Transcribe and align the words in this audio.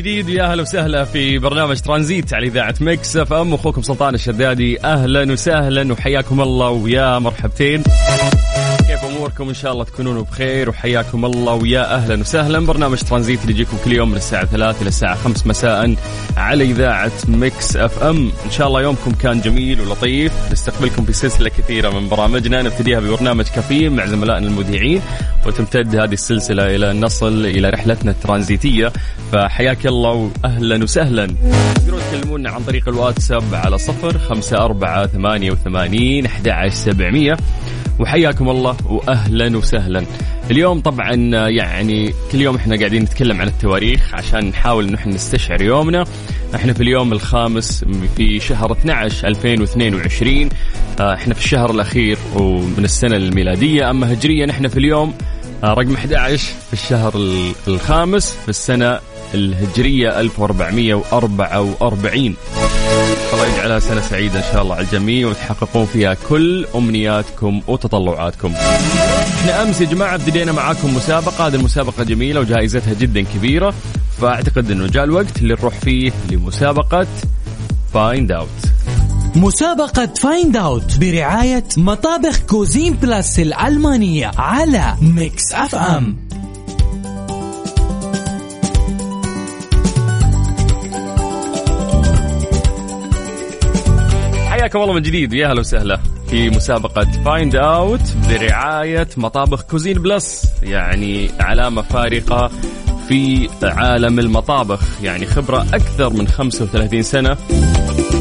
جديد. 0.00 0.28
ويا 0.28 0.44
أهلا 0.52 0.62
وسهلا 0.62 1.04
في 1.04 1.38
برنامج 1.38 1.80
ترانزيت 1.80 2.34
على 2.34 2.46
إذاعة 2.46 2.74
Mix 2.80 3.16
FM. 3.16 3.54
أخوكم 3.54 3.82
سلطان 3.82 4.14
الشدادي. 4.14 4.84
أهلا 4.84 5.32
وسهلا 5.32 5.92
وحياكم 5.92 6.40
الله 6.40 6.70
ويا 6.70 7.18
مرحبتين. 7.18 7.82
اموركم 9.20 9.48
إن 9.48 9.54
شاء 9.54 9.72
الله 9.72 9.84
تكونون 9.84 10.22
بخير 10.22 10.70
وحياكم 10.70 11.24
الله 11.24 11.54
ويا 11.54 11.94
أهلا 11.94 12.20
وسهلا. 12.20 12.66
برنامج 12.66 12.98
ترانزيت 12.98 13.42
اللي 13.42 13.52
يجيكم 13.52 13.76
كل 13.84 13.92
يوم 13.92 14.10
من 14.10 14.16
الساعة 14.16 14.44
3 14.44 14.80
إلى 14.80 14.88
الساعة 14.88 15.14
5 15.14 15.46
مساء 15.46 15.94
على 16.36 16.64
إذاعة 16.64 17.12
Mix 17.28 17.76
FM. 17.76 18.32
إن 18.46 18.50
شاء 18.50 18.66
الله 18.68 18.82
يومكم 18.82 19.10
كان 19.10 19.40
جميل 19.40 19.80
ولطيف. 19.80 20.32
نستقبلكم 20.52 21.04
في 21.04 21.12
سلسله 21.12 21.48
كثيرة 21.48 21.90
من 21.90 22.08
برامجنا. 22.08 22.62
نبتديها 22.62 23.00
ببرنامج 23.00 23.44
كافيين 23.44 23.92
مع 23.92 24.06
زملائنا 24.06 24.46
المذيعين. 24.46 25.02
وتمتد 25.46 25.96
هذه 25.96 26.12
السلسلة 26.12 26.76
إلى 26.76 26.92
نصل 26.92 27.46
إلى 27.46 27.70
رحلتنا 27.70 28.10
الترانزيتية. 28.10 28.92
فحياك 29.32 29.86
الله 29.86 30.30
واهلا 30.44 30.82
وسهلا. 30.82 31.26
تقدرون 31.74 32.00
تكلمونا 32.12 32.50
عن 32.50 32.62
طريق 32.62 32.88
الواتساب 32.88 33.54
على 33.54 33.78
صفر 33.78 34.18
خمسة 34.18 34.56
أربعة 34.56 35.06
ثمانية 35.06 35.50
وثمانين 35.50 36.26
أحد 36.26 36.48
عشر 36.48 36.74
سبعمية. 36.74 37.36
وحياكم 38.00 38.48
الله 38.50 38.76
واهلا 38.86 39.56
وسهلا. 39.58 40.04
اليوم 40.50 40.80
طبعا 40.80 41.14
يعني 41.48 42.14
كل 42.32 42.40
يوم 42.40 42.56
إحنا 42.56 42.76
قاعدين 42.76 43.02
نتكلم 43.02 43.40
عن 43.40 43.46
التواريخ 43.48 44.14
عشان 44.14 44.48
نحاول 44.48 44.88
إن 44.88 44.94
إحنا 44.94 45.14
نستشعر 45.14 45.62
يومنا. 45.62 46.04
إحنا 46.54 46.72
في 46.72 46.82
اليوم 46.82 47.12
الخامس 47.12 47.84
في 48.16 48.40
شهر 48.40 48.72
12 48.72 49.28
2022 49.28 50.48
آه، 51.00 51.14
إحنا 51.14 51.34
في 51.34 51.44
الشهر 51.44 51.70
الأخير 51.70 52.18
ومن 52.34 52.84
السنة 52.84 53.16
الميلادية 53.16 53.90
أما 53.90 54.12
هجريا 54.12 54.50
إحنا 54.50 54.68
في 54.68 54.78
اليوم 54.78 55.14
آه، 55.64 55.74
رقم 55.74 55.94
11 55.94 56.38
في 56.66 56.72
الشهر 56.72 57.16
ال- 57.16 57.52
الخامس 57.68 58.32
في 58.42 58.48
السنة 58.48 58.98
الهجرية 59.34 60.20
1444 60.20 62.34
الله 63.32 63.46
يجعلها 63.46 63.78
سنة 63.78 64.00
سعيدة 64.00 64.38
إن 64.38 64.52
شاء 64.52 64.62
الله 64.62 64.74
على 64.74 64.84
الجميع 64.84 65.28
وتحققون 65.28 65.86
فيها 65.86 66.14
كل 66.28 66.66
أمنياتكم 66.74 67.60
وتطلعاتكم. 67.68 68.52
إحنا 68.54 69.62
أمس 69.62 69.80
يا 69.80 69.86
جماعة 69.86 70.16
بدينا 70.16 70.52
معاكم 70.52 70.96
مسابقة، 70.96 71.46
هذه 71.46 71.54
المسابقة 71.54 72.04
جميلة 72.04 72.40
وجائزتها 72.40 72.94
جدا 72.94 73.20
كبيرة، 73.22 73.74
فأعتقد 74.20 74.70
إنه 74.70 74.86
جاء 74.86 75.04
الوقت 75.04 75.38
اللي 75.38 75.54
نروح 75.54 75.74
فيه 75.74 76.12
لمسابقة 76.30 77.06
Find 77.94 78.32
Out. 78.32 78.48
مسابقة 79.36 80.06
Find 80.06 80.56
Out 80.56 80.98
برعاية 80.98 81.64
مطابخ 81.76 82.38
Cuisine 82.38 82.92
Plus 82.92 83.38
الألمانية 83.40 84.30
على 84.38 84.96
Mix 85.02 85.52
FM 85.52 86.29
حياكم 94.60 94.82
الله 94.82 94.94
من 94.94 95.02
جديد. 95.02 95.32
يا 95.32 95.52
هلا 95.52 95.60
وسهلا 95.60 96.00
في 96.30 96.50
مسابقة 96.50 97.06
Find 97.24 97.56
Out 97.56 98.00
برعاية 98.28 99.08
مطابخ 99.16 99.62
Cuisine 99.62 99.98
Plus 100.02 100.52
يعني 100.62 101.30
علامة 101.40 101.82
فارقة 101.82 102.50
في 103.08 103.48
عالم 103.62 104.18
المطابخ. 104.18 104.80
يعني 105.02 105.26
خبرة 105.26 105.66
أكثر 105.74 106.10
من 106.10 106.28
35 106.28 107.02
سنة. 107.02 107.36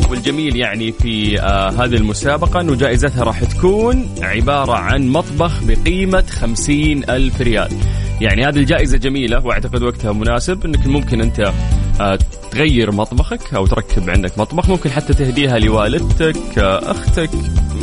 والجميل 0.09 0.55
يعني 0.55 0.91
في 0.91 1.41
آه 1.41 1.69
هذه 1.69 1.95
المسابقة 1.95 2.61
أنه 2.61 2.75
جائزتها 2.75 3.23
راح 3.23 3.43
تكون 3.43 4.09
عبارة 4.21 4.73
عن 4.73 5.07
مطبخ 5.07 5.63
بقيمة 5.63 6.23
50 6.29 7.03
ألف 7.09 7.41
ريال. 7.41 7.69
يعني 8.21 8.47
هذه 8.47 8.57
الجائزة 8.57 8.97
جميلة 8.97 9.45
وأعتقد 9.45 9.83
وقتها 9.83 10.11
مناسب 10.11 10.65
أنك 10.65 10.87
ممكن 10.87 11.21
أنت 11.21 11.53
آه 12.01 12.19
تغير 12.51 12.91
مطبخك 12.91 13.53
أو 13.53 13.67
تركب 13.67 14.09
عندك 14.09 14.37
مطبخ. 14.39 14.69
ممكن 14.69 14.91
حتى 14.91 15.13
تهديها 15.13 15.59
لوالدتك 15.59 16.57
آه 16.57 16.91
أختك 16.91 17.29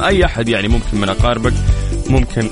أي 0.03 0.25
أحد 0.25 0.49
يعني 0.49 0.69
ممكن 0.69 1.01
من 1.01 1.09
أقاربك 1.09 1.53
ممكن 2.11 2.51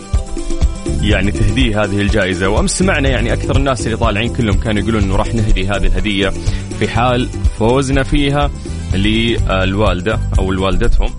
يعني 1.00 1.30
تهديه 1.30 1.84
هذه 1.84 2.00
الجائزة. 2.00 2.48
وأمس 2.48 2.78
سمعنا 2.78 3.08
يعني 3.08 3.32
أكثر 3.32 3.56
الناس 3.56 3.86
اللي 3.86 3.96
طالعين 3.96 4.34
كلهم 4.34 4.60
كانوا 4.60 4.82
يقولون 4.82 5.02
أنه 5.02 5.16
راح 5.16 5.34
نهدي 5.34 5.68
هذه 5.68 5.86
الهدية 5.86 6.32
في 6.78 6.88
حال 6.88 7.28
فوزنا 7.58 8.02
فيها 8.02 8.50
للوالدة 8.94 10.20
أو 10.38 10.52
لوالدتهم. 10.52 11.10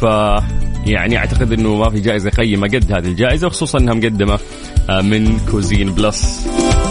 ف 0.00 0.04
يعني 0.86 1.16
أعتقد 1.16 1.52
إنه 1.52 1.76
ما 1.76 1.90
في 1.90 2.00
جائزة 2.00 2.30
قيمة 2.30 2.66
قد 2.66 2.92
هذه 2.92 3.06
الجائزة 3.06 3.46
وخصوصا 3.46 3.78
إنها 3.78 3.94
مقدمة 3.94 4.38
من 4.90 5.38
Cuisine 5.50 5.92
Plus 5.94 6.46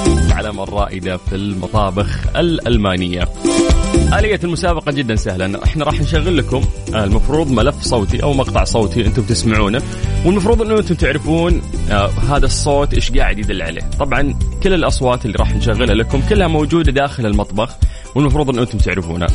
العلامه 0.08 0.64
الرائده 0.64 1.18
في 1.18 1.36
المطابخ 1.36 2.08
الألمانية. 2.36 3.28
آلية 4.20 4.40
المسابقة 4.44 4.92
جدا 4.92 5.16
سهلة، 5.16 5.64
إحنا 5.64 5.86
راح 5.86 6.02
نشغل 6.02 6.38
لكم 6.38 6.62
آه، 6.94 7.04
المفروض 7.04 7.52
ملف 7.52 7.82
صوتي 7.82 8.24
أو 8.24 8.34
مقطع 8.34 8.64
صوتي 8.64 9.06
أنتم 9.06 9.22
تسمعونه، 9.22 9.82
والمفروض 10.26 10.62
أنه 10.62 10.80
أنتم 10.80 10.96
تعرفون 10.96 11.62
آه، 11.92 12.08
هذا 12.08 12.46
الصوت 12.46 12.94
إيش 12.94 13.12
قاعد 13.12 13.40
يدل 13.40 13.62
عليه، 13.62 13.82
طبعا 14.00 14.40
كل 14.64 14.74
الأصوات 14.74 15.26
اللي 15.26 15.38
راح 15.40 15.56
نشغلها 15.56 15.96
لكم 15.96 16.22
كلها 16.30 16.48
موجودة 16.48 16.92
داخل 16.92 17.26
المطبخ، 17.26 17.76
والمفروض 18.16 18.50
أنه 18.50 18.62
أنتم 18.62 18.78
تعرفونها. 18.78 19.28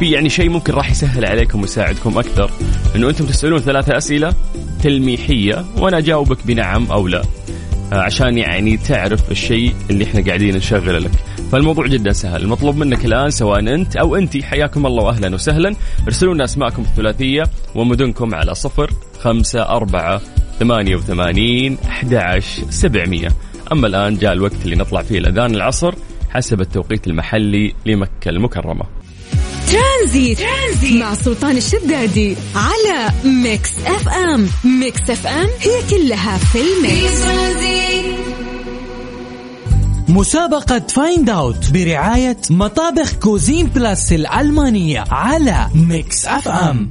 في 0.00 0.10
يعني 0.10 0.28
شيء 0.28 0.50
ممكن 0.50 0.72
راح 0.72 0.90
يسهل 0.90 1.24
عليكم 1.24 1.60
ويساعدكم 1.60 2.18
أكثر 2.18 2.50
إنه 2.96 3.08
أنتم 3.08 3.26
تسألون 3.26 3.58
ثلاثة 3.58 3.96
أسئلة 3.96 4.34
تلميحية 4.82 5.64
وأنا 5.78 5.98
أجاوبك 5.98 6.46
بنعم 6.46 6.86
أو 6.86 7.08
لا 7.08 7.22
آه، 7.92 7.94
عشان 7.94 8.38
يعني 8.38 8.76
تعرف 8.76 9.30
الشيء 9.30 9.74
اللي 9.90 10.04
إحنا 10.04 10.24
قاعدين 10.26 10.56
نشغله 10.56 10.98
لك. 10.98 11.10
فالموضوع 11.52 11.86
جدا 11.86 12.12
سهل 12.12 12.42
المطلوب 12.42 12.76
منك 12.76 13.04
الآن 13.04 13.30
سواء 13.30 13.60
أنت 13.60 13.96
أو 13.96 14.16
انت 14.16 14.44
حياكم 14.44 14.86
الله 14.86 15.04
واهلا 15.04 15.34
وسهلا. 15.34 15.74
ارسلوا 16.06 16.34
لنا 16.34 16.44
أسماءكم 16.44 16.82
الثلاثية 16.82 17.42
ومدنكم 17.74 18.34
على 18.34 18.54
صفر 18.54 18.90
خمسة 19.18 19.62
أربعة 19.62 20.20
ثمانية 20.58 20.96
وثمانين 20.96 21.78
أحد 21.88 22.38
سبعمية. 22.70 23.28
أما 23.72 23.86
الآن 23.86 24.14
جاء 24.14 24.32
الوقت 24.32 24.64
اللي 24.64 24.76
نطلع 24.76 25.02
فيه 25.02 25.18
الأذان 25.18 25.54
العصر 25.54 25.94
حسب 26.30 26.60
التوقيت 26.60 27.06
المحلي 27.06 27.74
لمكة 27.86 28.28
المكرمة. 28.28 28.99
ترانزيت, 29.70 30.38
ترانزيت 30.38 31.02
مع 31.02 31.14
سلطان 31.14 31.56
الشدادي 31.56 32.36
على 32.54 33.12
Mix 33.24 33.70
FM. 33.86 34.48
Mix 34.64 35.10
FM 35.10 35.48
هي 35.60 35.82
كلها 35.90 36.38
في 36.38 36.58
ال 36.60 36.72
mix. 36.72 37.20
مسابقة 40.08 40.78
Find 40.78 41.30
Out 41.30 41.70
برعاية 41.70 42.36
مطابخ 42.50 43.12
Cuisine 43.12 43.66
Plus 43.66 44.12
الألمانية 44.12 45.04
على 45.10 45.68
Mix 45.74 46.26
FM. 46.26 46.90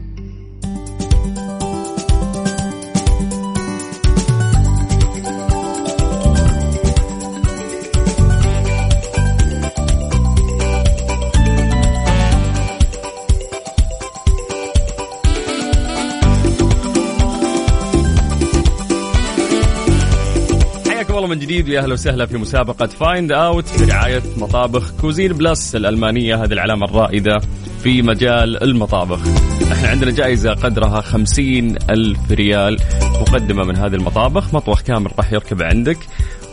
من 21.29 21.39
جديد 21.39 21.69
ويا 21.69 21.79
أهلا 21.79 21.93
وسهلا 21.93 22.25
في 22.25 22.37
مسابقة 22.37 22.87
Find 22.87 23.31
Out 23.31 23.65
برعاية 23.79 24.21
مطابخ 24.37 24.91
Cuisine 25.01 25.33
Plus 25.33 25.75
الألمانية. 25.75 26.43
هذه 26.43 26.53
العلامة 26.53 26.85
الرائدة 26.85 27.37
في 27.83 28.01
مجال 28.01 28.63
المطابخ. 28.63 29.19
إحنا 29.71 29.87
عندنا 29.87 30.11
جائزة 30.11 30.53
قدرها 30.53 31.01
خمسين 31.01 31.75
ألف 31.89 32.31
ريال 32.31 32.77
مقدمة 33.21 33.63
من 33.63 33.77
هذه 33.77 33.95
المطابخ. 33.95 34.53
مطبخ 34.53 34.81
كامل 34.81 35.11
راح 35.17 35.33
يركب 35.33 35.61
عندك. 35.61 35.97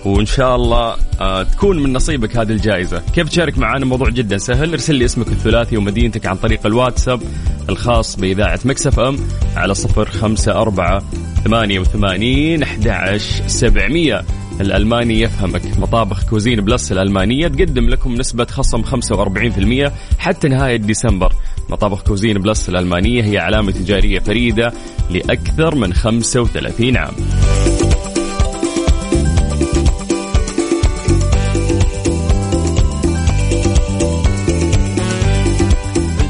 وإن 0.05 0.27
شاء 0.27 0.57
الله 0.57 0.97
آه 1.21 1.43
تكون 1.43 1.83
من 1.83 1.93
نصيبك 1.93 2.37
هذه 2.37 2.53
الجائزة، 2.53 3.03
كيف 3.15 3.29
تشارك 3.29 3.59
معنا 3.59 3.85
موضوع 3.85 4.09
جدا 4.09 4.39
سهل، 4.39 4.71
ارسل 4.71 4.95
لي 4.95 5.05
اسمك 5.05 5.29
الثلاثي 5.29 5.77
ومدينتك 5.77 6.27
عن 6.27 6.37
طريق 6.37 6.67
الواتساب 6.67 7.21
الخاص 7.69 8.17
بإذاعة 8.17 8.61
Mix 8.65 9.01
FM 9.01 9.19
على 9.57 9.75
صفر 9.75 10.05
خمسة 10.05 10.53
أربعة 10.53 11.03
ثمانية 11.45 11.79
وثمانين 11.79 12.63
أحد 12.63 13.17
سبعمية. 13.47 14.25
الألماني 14.61 15.21
يفهمك. 15.21 15.79
مطابخ 15.79 16.25
Cuisine 16.31 16.61
Plus 16.61 16.93
الألمانية 16.93 17.49
تقدم 17.49 17.89
لكم 17.89 18.15
نسبة 18.15 18.45
خصم 18.45 18.83
45% 18.83 19.93
حتى 20.19 20.49
نهاية 20.49 20.77
ديسمبر. 20.77 21.33
مطابخ 21.71 22.03
Cuisine 22.03 22.39
Plus 22.39 22.69
الألمانية 22.69 23.25
هي 23.25 23.39
علامة 23.39 23.73
تجارية 23.73 24.19
فريدة 24.19 24.73
لأكثر 25.11 25.75
من 25.75 25.93
35 25.93 26.97
عام. 26.97 27.15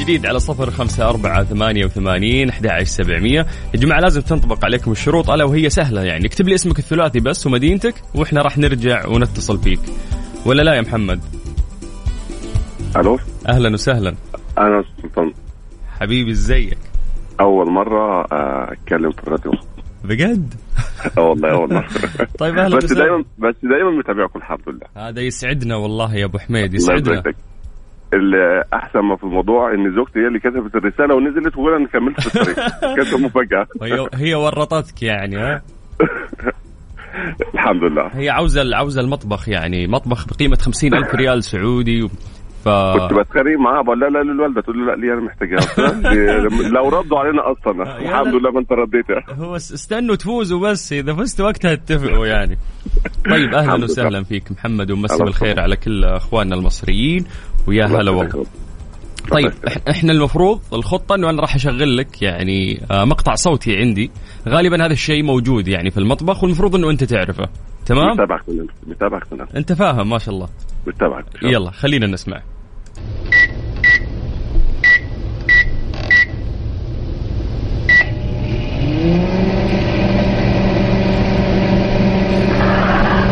جديد 0.06 0.26
على 0.26 0.38
صفر 0.38 0.70
خمسة 0.70 1.08
أربعة 1.08 1.44
ثمانية 1.44 1.85
وثمانين 1.85 2.49
أحد 2.49 2.82
سبعمية. 2.82 3.47
يا 3.75 3.79
جماعة 3.79 4.00
لازم 4.00 4.20
تنطبق 4.20 4.64
عليكم 4.64 4.93
الشروط 4.93 5.31
ألا 5.31 5.44
وهي 5.44 5.70
سهلة 5.70 6.03
يعني. 6.03 6.26
اكتب 6.26 6.49
لي 6.49 6.55
اسمك 6.55 6.79
الثلاثي 6.79 7.20
بس 7.20 7.47
ومدينتك 7.47 7.94
وإحنا 8.14 8.43
راح 8.43 8.58
نرجع 8.58 9.06
ونتصل 9.06 9.58
فيك. 9.58 9.81
ولا 10.47 10.62
لا 10.62 10.75
يا 10.75 10.81
محمد؟ 10.81 11.20
ألو؟ 12.97 13.19
أهلا 13.49 13.73
وسهلا. 13.73 14.14
أنا 14.58 14.85
سلطان 15.03 15.32
حبيبي 16.00 16.31
إزيك؟ 16.31 16.79
أول 17.41 17.70
مرة 17.70 18.20
آه، 18.32 18.73
أتكلم 18.73 19.11
في 19.11 19.23
الراديو. 19.23 19.52
بجد؟ 20.05 20.55
آه 21.19 21.20
والله 21.20 21.56
والله 21.56 21.85
طيب 22.41 22.59
أهلا 22.59 22.76
بس 22.76 22.93
دايما 22.93 23.25
بس 23.38 23.55
دايما 23.62 23.91
متابعكم 23.99 24.38
الحمد 24.38 24.69
لله. 24.69 25.09
هذا 25.09 25.20
يسعدنا 25.20 25.76
والله 25.76 26.14
يا 26.14 26.25
أبو 26.25 26.38
حميد 26.38 26.75
الله 26.75 26.94
يسعدنا. 26.94 27.23
يبارك 28.12 28.14
لك. 28.14 28.14
اللي 28.14 28.64
احسن 28.73 28.99
ما 29.00 29.17
في 29.17 29.25
الموضوع 29.25 29.75
إن 29.75 29.94
زوجتي 29.94 30.19
هي 30.19 30.26
اللي 30.26 30.38
كتبت 30.38 30.75
الرسالة 30.75 31.14
ونزلت 31.14 31.56
وأنا 31.56 31.87
كملت 31.87 32.20
في 32.20 32.26
الطريق. 32.41 32.56
كانت 32.97 33.14
مفاجأة. 33.14 33.67
هي, 34.14 34.35
ورطتك 34.35 35.03
يعني 35.03 35.37
ها؟ 35.37 35.62
الحمد 37.55 37.82
لله. 37.85 38.11
هي 38.14 38.31
عاوزة 38.31 38.76
عاوزة 38.76 39.00
المطبخ 39.00 39.49
يعني 39.49 39.87
مطبخ 39.87 40.26
بقيمة 40.29 40.56
خمسين 40.56 40.94
ألف 40.94 41.14
ريال 41.14 41.44
سعودي 41.44 42.03
و- 42.03 42.08
ف 42.64 42.69
كنت 42.69 43.12
بتخانق 43.19 43.58
معاها 43.58 43.82
بقول 43.82 44.00
لها 44.00 44.09
لا 44.11 44.19
للوالده 44.23 44.61
تقول 44.61 44.79
لي 44.79 44.85
لا 44.85 44.97
ليه 44.97 45.12
أنا 45.12 45.20
محتاجها؟ 45.20 46.69
لو 46.75 46.88
ردوا 46.88 47.19
علينا 47.19 47.43
أصلا. 47.52 47.99
الحمد 47.99 48.26
لا. 48.35 48.38
لله 48.38 48.50
ما 48.50 48.61
أنت 48.61 48.73
رديتها 48.73 49.35
هو 49.44 49.56
استنوا 49.56 50.14
تفوزوا 50.14 50.70
بس 50.70 50.93
إذا 50.93 51.14
فزتوا 51.14 51.47
وقتها 51.47 51.73
اتفقوا 51.73 52.26
يعني. 52.26 52.59
طيب 53.31 53.55
أهلا 53.55 53.85
وسهلا. 53.85 54.25
فيك 54.25 54.52
محمد 54.52 54.91
ومسي 54.91 55.25
بالخير. 55.25 55.61
على 55.61 55.76
كل 55.76 56.05
أخواننا 56.05 56.55
المصريين. 56.56 57.25
ويا 57.66 57.86
هلا. 57.86 58.10
والله. 58.10 58.46
طيب 59.30 59.52
إحنا 59.90 60.12
المفروض 60.12 60.60
الخطة 60.72 61.14
إنه 61.14 61.30
أنا 61.30 61.40
راح 61.42 61.54
أشغل 61.54 61.96
لك 61.96 62.22
يعني 62.22 62.80
آه، 62.90 63.04
مقطع 63.04 63.34
صوتي 63.34 63.76
عندي. 63.76 64.10
غالبا 64.48 64.84
هذا 64.86 64.92
الشيء 64.92 65.22
موجود 65.22 65.68
يعني 65.68 65.90
في 65.90 65.98
المطبخ 65.98 66.42
والمفروض 66.42 66.74
إنه 66.74 66.90
أنت 66.90 67.04
تعرفه. 67.04 67.48
تمام؟ 67.86 68.10
متابعك 68.10 68.42
متابعك 68.86 69.22
أنت 69.56 69.72
فاهم 69.72 70.10
ما 70.10 70.18
شاء 70.18 70.34
الله. 70.34 70.48
متابعك 70.86 71.24
يلا 71.42 71.70
خلينا 71.70 72.06
نسمع. 72.06 72.42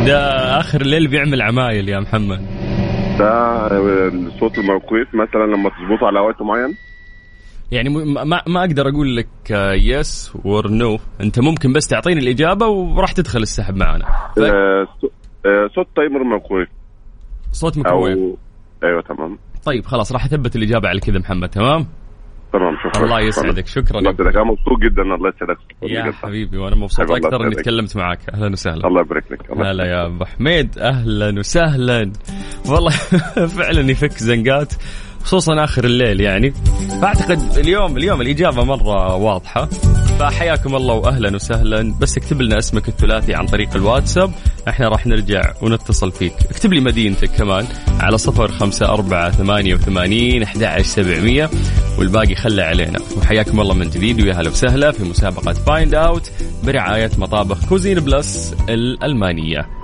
ده 0.06 0.60
آخر 0.60 0.80
الليل 0.80 1.08
بيعمل 1.08 1.42
عمايل 1.42 1.88
يا 1.88 2.00
محمد. 2.00 2.53
ده 3.18 4.10
صوت 4.40 4.58
الميكروويف 4.58 5.14
مثلا 5.14 5.44
لما 5.56 5.70
تظبطه 5.70 6.06
على 6.06 6.20
وقت 6.20 6.42
معين؟ 6.42 6.74
يعني 7.72 7.88
ما 7.88 8.42
ما 8.46 8.60
أقدر 8.60 8.88
أقول 8.88 9.16
لك 9.16 9.28
yes 9.74 10.32
or 10.46 10.70
no 10.70 10.98
أنت 11.20 11.38
ممكن 11.40 11.72
بس 11.72 11.86
تعطيني 11.88 12.20
الإجابة 12.20 12.66
وراح 12.66 13.12
تدخل 13.12 13.38
السحب 13.42 13.76
معنا. 13.76 14.04
ف- 14.36 14.38
آه، 14.38 14.86
آه، 15.46 15.68
صوت 15.74 15.86
timer 15.96 16.22
ميكروويف 16.22 16.68
صوت 17.52 17.76
الميكروويف 17.78 18.36
أيوه 18.84 19.02
تمام. 19.02 19.38
طيب 19.64 19.84
خلاص 19.86 20.12
راح 20.12 20.24
أثبت 20.24 20.56
الإجابة 20.56 20.88
على 20.88 21.00
كذا 21.00 21.18
محمد 21.18 21.48
تمام؟ 21.48 21.86
تمام 22.54 22.76
شكرا 22.84 23.04
الله 23.04 23.20
يسعدك 23.20 23.66
شكرا. 23.66 23.98
الله 23.98 24.10
يسعدك. 24.10 24.36
أنا 24.36 24.44
مبسوط 24.44 24.78
جدا 24.82 25.02
الله 25.02 25.28
يسعدك. 25.36 25.58
يا. 25.82 26.12
حبيبي 26.12 26.58
وأنا 26.58 26.76
مبسوط 26.76 27.10
أكثر 27.10 27.46
إني. 27.46 27.54
تكلمت 27.54 27.96
معك 27.96 28.18
أهلا 28.34 28.52
وسهلا. 28.52 28.86
الله 28.88 29.00
يبارك 29.00 29.32
لك 29.32 29.50
هلا. 29.58 29.84
يا 29.84 30.06
أبو 30.06 30.24
حميد 30.24 30.78
أهلا 30.78 31.38
وسهلا. 31.38 32.12
والله 32.70 32.90
فعلا 33.58 33.90
يفك 33.90 34.10
زنقات. 34.10 34.72
خصوصا 35.24 35.64
آخر 35.64 35.84
الليل 35.84 36.20
يعني. 36.20 36.54
فأعتقد 37.00 37.58
اليوم 37.58 37.96
اليوم 37.96 38.20
الإجابة 38.20 38.64
مرة 38.64 39.14
واضحة. 39.14 39.68
فحياكم 40.18 40.76
الله 40.76 40.94
واهلا 40.94 41.34
وسهلا. 41.34 41.94
بس 42.00 42.16
اكتب 42.16 42.42
لنا 42.42 42.58
اسمك 42.58 42.88
الثلاثي 42.88 43.34
عن 43.34 43.46
طريق 43.46 43.76
الواتساب. 43.76 44.32
إحنا 44.68 44.88
راح 44.88 45.06
نرجع 45.06 45.52
ونتصل 45.62 46.12
فيك. 46.12 46.34
اكتب 46.50 46.72
لي 46.72 46.80
مدينتك 46.80 47.30
كمان. 47.30 47.66
على 48.00 48.18
صفر 48.18 48.48
خمسة 48.48 48.86
أربعة 48.86 49.30
ثمانية 49.30 49.74
وثمانين 49.74 50.42
أحد 50.42 50.82
سبعمية. 50.82 51.50
والباقي 51.98 52.34
خلى 52.34 52.62
علينا. 52.62 52.98
وحياكم 53.16 53.60
الله 53.60 53.74
من 53.74 53.90
جديد 53.90 54.20
ويا 54.22 54.34
أهلا 54.34 54.50
وسهلا 54.50 54.92
في 54.92 55.04
مسابقة 55.04 55.52
Find 55.52 55.94
Out 55.94 56.30
برعاية 56.64 57.10
مطابخ 57.18 57.68
Cuisine 57.68 58.00
Plus 58.00 58.54
الألمانية. 58.68 59.83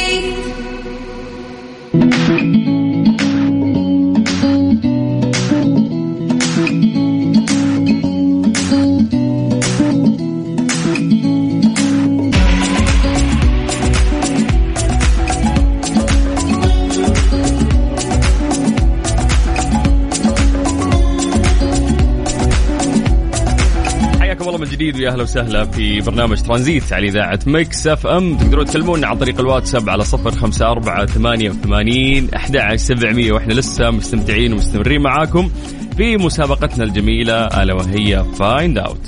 ويا 25.01 25.09
أهلا 25.09 25.23
وسهلا 25.23 25.65
في 25.65 26.01
برنامج 26.01 26.41
ترانزيت 26.41 26.93
على 26.93 27.07
إذاعة 27.07 27.39
Mix 27.45 27.87
FM. 27.87 28.37
تقدرون 28.37 28.65
تكلمونا 28.65 29.07
عن 29.07 29.17
طريق 29.17 29.39
الواتساب 29.39 29.89
على 29.89 30.03
صفر 30.03 30.31
خمسة 30.31 30.71
أربعة 30.71 31.05
ثمانية 31.05 31.49
وثمانين 31.49 32.29
أحد 32.35 32.75
سبعمية. 32.75 33.31
وإحنا 33.31 33.53
لسه 33.53 33.91
مستمتعين 33.91 34.53
ومستمرين 34.53 35.01
معاكم 35.01 35.51
في 35.97 36.17
مسابقتنا 36.17 36.83
الجميلة 36.83 37.33
ألا 37.33 37.73
وهي 37.73 38.25
Find 38.39 38.77
Out 38.77 39.07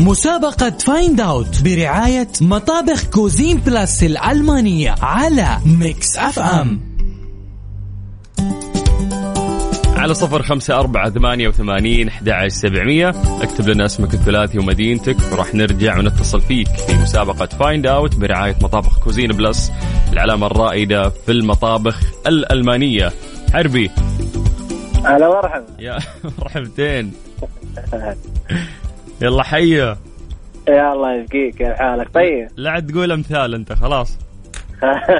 مسابقة 0.00 0.70
Find 0.70 1.20
Out 1.20 1.62
برعاية 1.62 2.28
مطابخ 2.40 3.04
Cuisine 3.04 3.58
Plus 3.58 4.04
الألمانية 4.04 4.94
على 5.02 5.58
Mix 5.66 6.16
FM. 6.16 6.89
على 10.00 10.14
صفر 10.14 10.42
خمسة 10.42 10.80
أربعة 10.80 11.10
ثمانية 11.10 11.48
وثمانين 11.48 12.08
أحد 12.08 12.48
سبعمية. 12.48 13.08
اكتب 13.42 13.68
لنا 13.68 13.84
اسمك 13.84 14.14
الثلاثي 14.14 14.58
ومدينتك 14.58 15.16
وراح 15.32 15.54
نرجع 15.54 15.98
ونتصل 15.98 16.40
فيك 16.40 16.68
في 16.68 16.94
مسابقة 16.94 17.46
Find 17.46 17.86
Out 17.86 18.16
برعاية 18.16 18.56
مطابخ 18.62 18.98
Cuisine 19.04 19.30
Plus 19.32 19.72
العلامة 20.12 20.46
الرائدة 20.46 21.08
في 21.08 21.32
المطابخ 21.32 22.00
الألمانية. 22.26 23.10
حربي. 23.52 23.90
هلا 25.04 25.28
مرحبا 25.28 25.66
يا 25.78 25.98
مرحبتين. 26.38 27.12
يلا 29.22 29.42
حيا. 29.42 29.96
يا 30.68 30.92
الله 30.92 31.14
يبقيك 31.14 31.54
كيف 31.54 31.68
حالك. 31.68 32.08
طيب. 32.14 32.48
لا 32.56 32.70
عاد 32.70 32.86
تقول 32.90 33.12
أمثال 33.12 33.54
أنت 33.54 33.72
خلاص. 33.72 34.18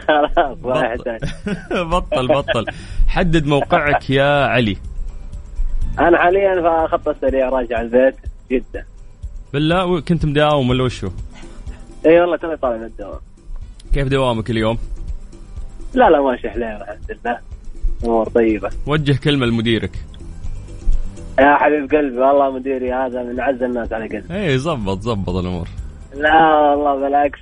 خلاص 0.08 0.58
بطل. 1.92 2.28
بطل 2.28 2.66
حدد 3.08 3.46
موقعك 3.46 4.10
يا 4.10 4.44
علي. 4.44 4.76
أنا 5.98 6.18
حاليا 6.18 6.54
في 6.62 6.88
خط 6.92 7.08
السريع 7.08 7.48
راجع 7.48 7.80
البيت 7.80 8.14
جدة 8.50 8.86
بالله 9.52 10.00
كنت 10.00 10.26
مداوم 10.26 10.70
ولا 10.70 10.84
وشو؟ 10.84 11.10
إي 12.06 12.20
والله 12.20 12.36
توني 12.36 12.56
طالع 12.56 12.76
من 12.76 12.84
الدوام. 12.84 13.20
كيف 13.94 14.08
دوامك 14.08 14.50
اليوم؟ 14.50 14.78
لا 15.94 16.10
لا 16.10 16.20
ماشي 16.22 16.50
حليل 16.50 16.62
الحمد 16.62 17.18
لله. 17.24 17.38
أمور 18.04 18.28
طيبة. 18.28 18.70
وجه 18.86 19.18
كلمة 19.24 19.46
لمديرك. 19.46 19.90
يا 21.38 21.56
حبيب 21.56 21.90
قلبي 21.94 22.18
والله 22.18 22.50
مديري 22.50 22.92
هذا 22.92 23.22
من 23.22 23.40
أعز 23.40 23.62
الناس 23.62 23.92
على 23.92 24.04
قلبي. 24.18 24.34
إي 24.34 24.58
زبط 24.58 25.00
زبط 25.00 25.28
الأمور. 25.36 25.68
لا 26.14 26.44
والله 26.56 27.00
بالعكس. 27.00 27.38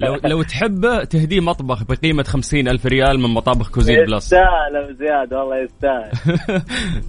لو 0.00 0.16
لو 0.30 0.42
تحب 0.42 1.04
تهديه 1.10 1.40
مطبخ 1.40 1.82
بقيمة 1.84 2.22
خمسين 2.22 2.68
ألف 2.68 2.86
ريال 2.86 3.20
من 3.20 3.30
مطابخ 3.30 3.70
Cuisine 3.70 4.04
Plus. 4.04 4.24
يستاهل 4.24 4.90
وزياده 4.90 5.38
والله 5.44 5.56
يستاهل. 5.62 6.10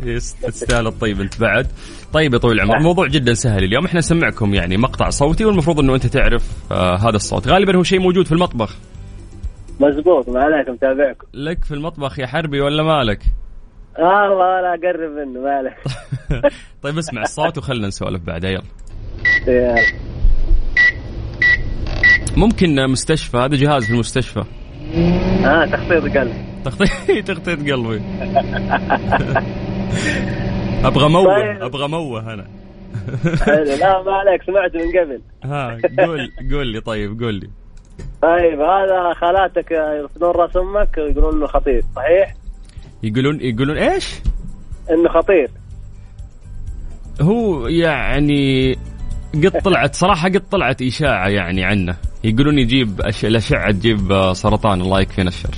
يست- 0.15 0.45
تستاهل 0.45 0.87
الطيب 0.87 1.21
انت 1.21 1.41
بعد. 1.41 1.67
طيب 2.13 2.33
يا 2.33 2.37
طويل 2.39 2.55
العمر 2.61 2.79
موضوع 2.79 3.07
جدا 3.07 3.33
سهل 3.33 3.63
اليوم. 3.63 3.85
إحنا 3.85 3.99
نسمعكم 3.99 4.53
يعني 4.53 4.77
مقطع 4.77 5.09
صوتي 5.09 5.45
والمفروض 5.45 5.79
إنه 5.79 5.95
أنت 5.95 6.05
تعرف 6.07 6.71
آه 6.71 6.95
هذا 6.97 7.15
الصوت. 7.15 7.47
غالبا 7.47 7.77
هو 7.77 7.83
شيء 7.83 7.99
موجود 7.99 8.25
في 8.25 8.31
المطبخ. 8.31 8.75
مزبوط 9.79 10.29
ما 10.29 10.43
عليك 10.43 10.69
متابعكم. 10.69 11.27
لك 11.33 11.63
في 11.65 11.73
المطبخ 11.73 12.19
يا 12.19 12.27
حربي 12.27 12.61
ولا 12.61 12.83
مالك؟ 12.83 13.19
والله 13.99 14.59
أنا 14.59 14.73
أقرب 14.73 15.11
منه 15.11 15.39
ما 15.41 15.51
عليك. 15.51 15.73
طيب 16.83 16.97
اسمع 16.97 17.21
الصوت 17.21 17.57
وخلنا 17.57 17.87
نسولف 17.87 18.21
بعدها 18.21 18.49
يلا. 18.51 18.63
ممكن 22.37 22.89
مستشفى 22.89 23.37
هذا 23.37 23.55
جهاز 23.55 23.85
في 23.85 23.93
المستشفى 23.93 24.43
آه 25.45 25.65
تخفيض 25.65 26.17
قلب 26.17 26.33
تخطيط 26.65 27.27
تخطيط 27.27 27.59
قلبي 27.59 28.01
أبغى 30.87 31.09
موه 31.09 31.23
طيب. 31.23 31.63
أبغى 31.63 31.87
موه 31.87 32.33
أنا. 32.33 32.47
لا 33.79 34.01
ما 34.05 34.11
عليك 34.11 34.43
سمعت 34.43 34.75
من 34.75 34.99
قبل 34.99 35.21
ها 35.43 35.79
قول 36.05 36.31
قول 36.51 36.67
لي 36.67 36.79
طيب 36.79 37.19
قول 37.21 37.33
لي 37.33 37.49
طيب 38.21 38.59
هذا 38.59 39.13
خالاتك 39.13 39.71
يرفضون 39.71 40.31
رأس 40.31 40.57
أمك 40.57 40.97
ويقولون 40.97 41.35
إنه 41.35 41.47
خطير 41.47 41.83
صحيح؟ 41.95 42.35
يقولون 43.03 43.41
يقولون 43.41 43.77
إيش؟ 43.77 44.21
إنه 44.91 45.09
خطير 45.09 45.49
هو 47.21 47.67
يعني 47.67 48.75
قد 49.43 49.61
طلعت 49.61 49.95
صراحة 49.95 50.29
قد 50.29 50.49
طلعت 50.51 50.81
إشاعة 50.81 51.27
يعني 51.27 51.63
عنه. 51.63 51.95
يقولون 52.23 52.59
يجيب 52.59 53.01
أش... 53.01 53.25
الأشعة 53.25 53.71
تجيب 53.71 54.11
آه، 54.11 54.33
سرطان 54.33 54.81
الله 54.81 55.01
يكفينا 55.01 55.27
الشر. 55.29 55.55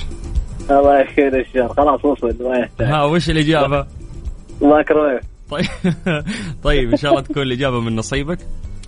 الله 0.71 1.01
يخير 1.01 1.39
الشر. 1.39 1.67
خلاص 1.67 2.05
وصل 2.05 2.27
ما 2.27 2.57
يحتاج. 2.57 2.87
ها 2.87 3.03
وش 3.03 3.29
الإجابة؟ 3.29 3.85
مايكرويف 4.61 5.21
طيب. 5.49 5.65
طيب 6.63 6.89
إن 6.91 6.97
شاء 6.97 7.11
الله 7.11 7.21
تكون 7.23 7.43
الإجابة 7.43 7.79
من 7.79 7.95
نصيبك. 7.95 8.39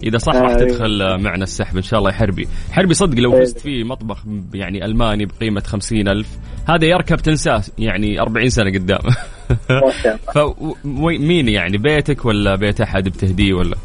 إذا 0.04 0.18
صح 0.18 0.36
راح 0.36 0.52
أيوة. 0.52 0.60
تدخل 0.60 1.02
آه، 1.02 1.18
معنا 1.18 1.44
السحب 1.44 1.76
إن 1.78 1.82
شاء 1.82 2.00
الله 2.00 2.12
يا 2.12 2.16
حربي. 2.16 2.48
حربي 2.72 2.94
صدق 2.94 3.20
لو 3.20 3.34
أيوة. 3.34 3.44
فزت 3.44 3.60
فيه 3.60 3.84
مطبخ 3.84 4.24
يعني 4.54 4.86
ألماني 4.86 5.26
بقيمة 5.26 5.62
خمسين 5.62 6.08
ألف 6.08 6.38
هذا 6.70 6.86
يركب 6.86 7.18
تنساه 7.18 7.64
يعني 7.78 8.22
أربعين 8.22 8.50
سنة 8.50 8.72
قدام. 8.72 9.00
فمين 10.34 11.50
يعني 11.50 11.78
بيتك 11.78 12.26
ولا 12.26 12.56
بيت 12.56 12.82
أحد 12.82 13.04
بتهديه 13.04 13.54
ولا؟ 13.54 13.78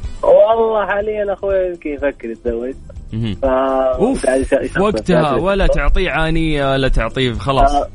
والله 0.54 0.86
حاليا 0.86 1.32
أخوي 1.32 1.66
يمكن 1.66 1.90
يفكر 1.90 2.30
يتزوج. 2.30 2.74
ف 3.42 3.44
أوف. 3.44 4.26
وقتها 4.80 5.34
ولا 5.34 5.66
تعطيه 5.66 6.10
عانية 6.10 6.72
ولا 6.72 6.88
تعطيه 6.88 7.32
خلاص 7.32 7.74
آه، 7.74 7.88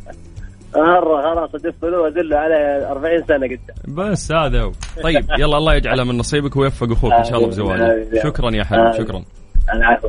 مرة 0.75 1.21
خلاص 1.21 1.55
أدف 1.55 1.85
له 1.85 2.01
وادله 2.01 2.37
عليه 2.37 2.91
40 2.91 3.23
سنة 3.27 3.47
قدام 3.47 3.95
بس 4.11 4.31
هذا 4.31 4.61
هو 4.61 4.71
طيب 5.03 5.25
يلا 5.39 5.57
الله 5.57 5.75
يجعله 5.75 6.03
من 6.03 6.17
نصيبك 6.17 6.55
ويوفق 6.55 6.91
أخوك 6.91 7.13
إن 7.13 7.23
شاء 7.23 7.37
الله 7.37 7.47
بزواجه. 7.47 8.05
شكرا 8.23 8.51
يا 8.55 8.63
حبيبي. 8.63 8.97
شكرا 8.97 9.23
العفو 9.73 10.07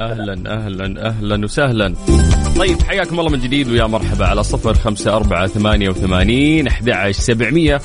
أهلا 0.00 0.32
أهلا 0.56 1.08
أهلا 1.08 1.44
وسهلا. 1.44 1.94
طيب 2.58 2.82
حياكم 2.82 3.20
الله 3.20 3.30
من 3.30 3.38
جديد 3.40 3.68
ويا 3.68 3.86
مرحبا 3.86 4.26
على 4.26 4.42
صفر 4.42 4.74
خمسة 4.74 5.16
أربعة 5.16 5.46
ثمانية 5.46 5.88
وثمانين 5.88 6.66
أحد 6.66 6.90
عشر 6.90 7.20
سبعمية. 7.20 7.80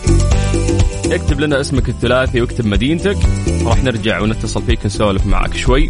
اكتب 1.12 1.40
لنا 1.40 1.60
اسمك 1.62 1.90
الثلاثي 1.90 2.42
واكتب 2.42 2.66
مدينتك. 2.66 3.18
راح 3.66 3.84
نرجع 3.84 4.20
ونتصل 4.22 4.64
فيك 4.64 4.86
نسولف 4.86 5.26
معك 5.26 5.54
شوي. 5.54 5.90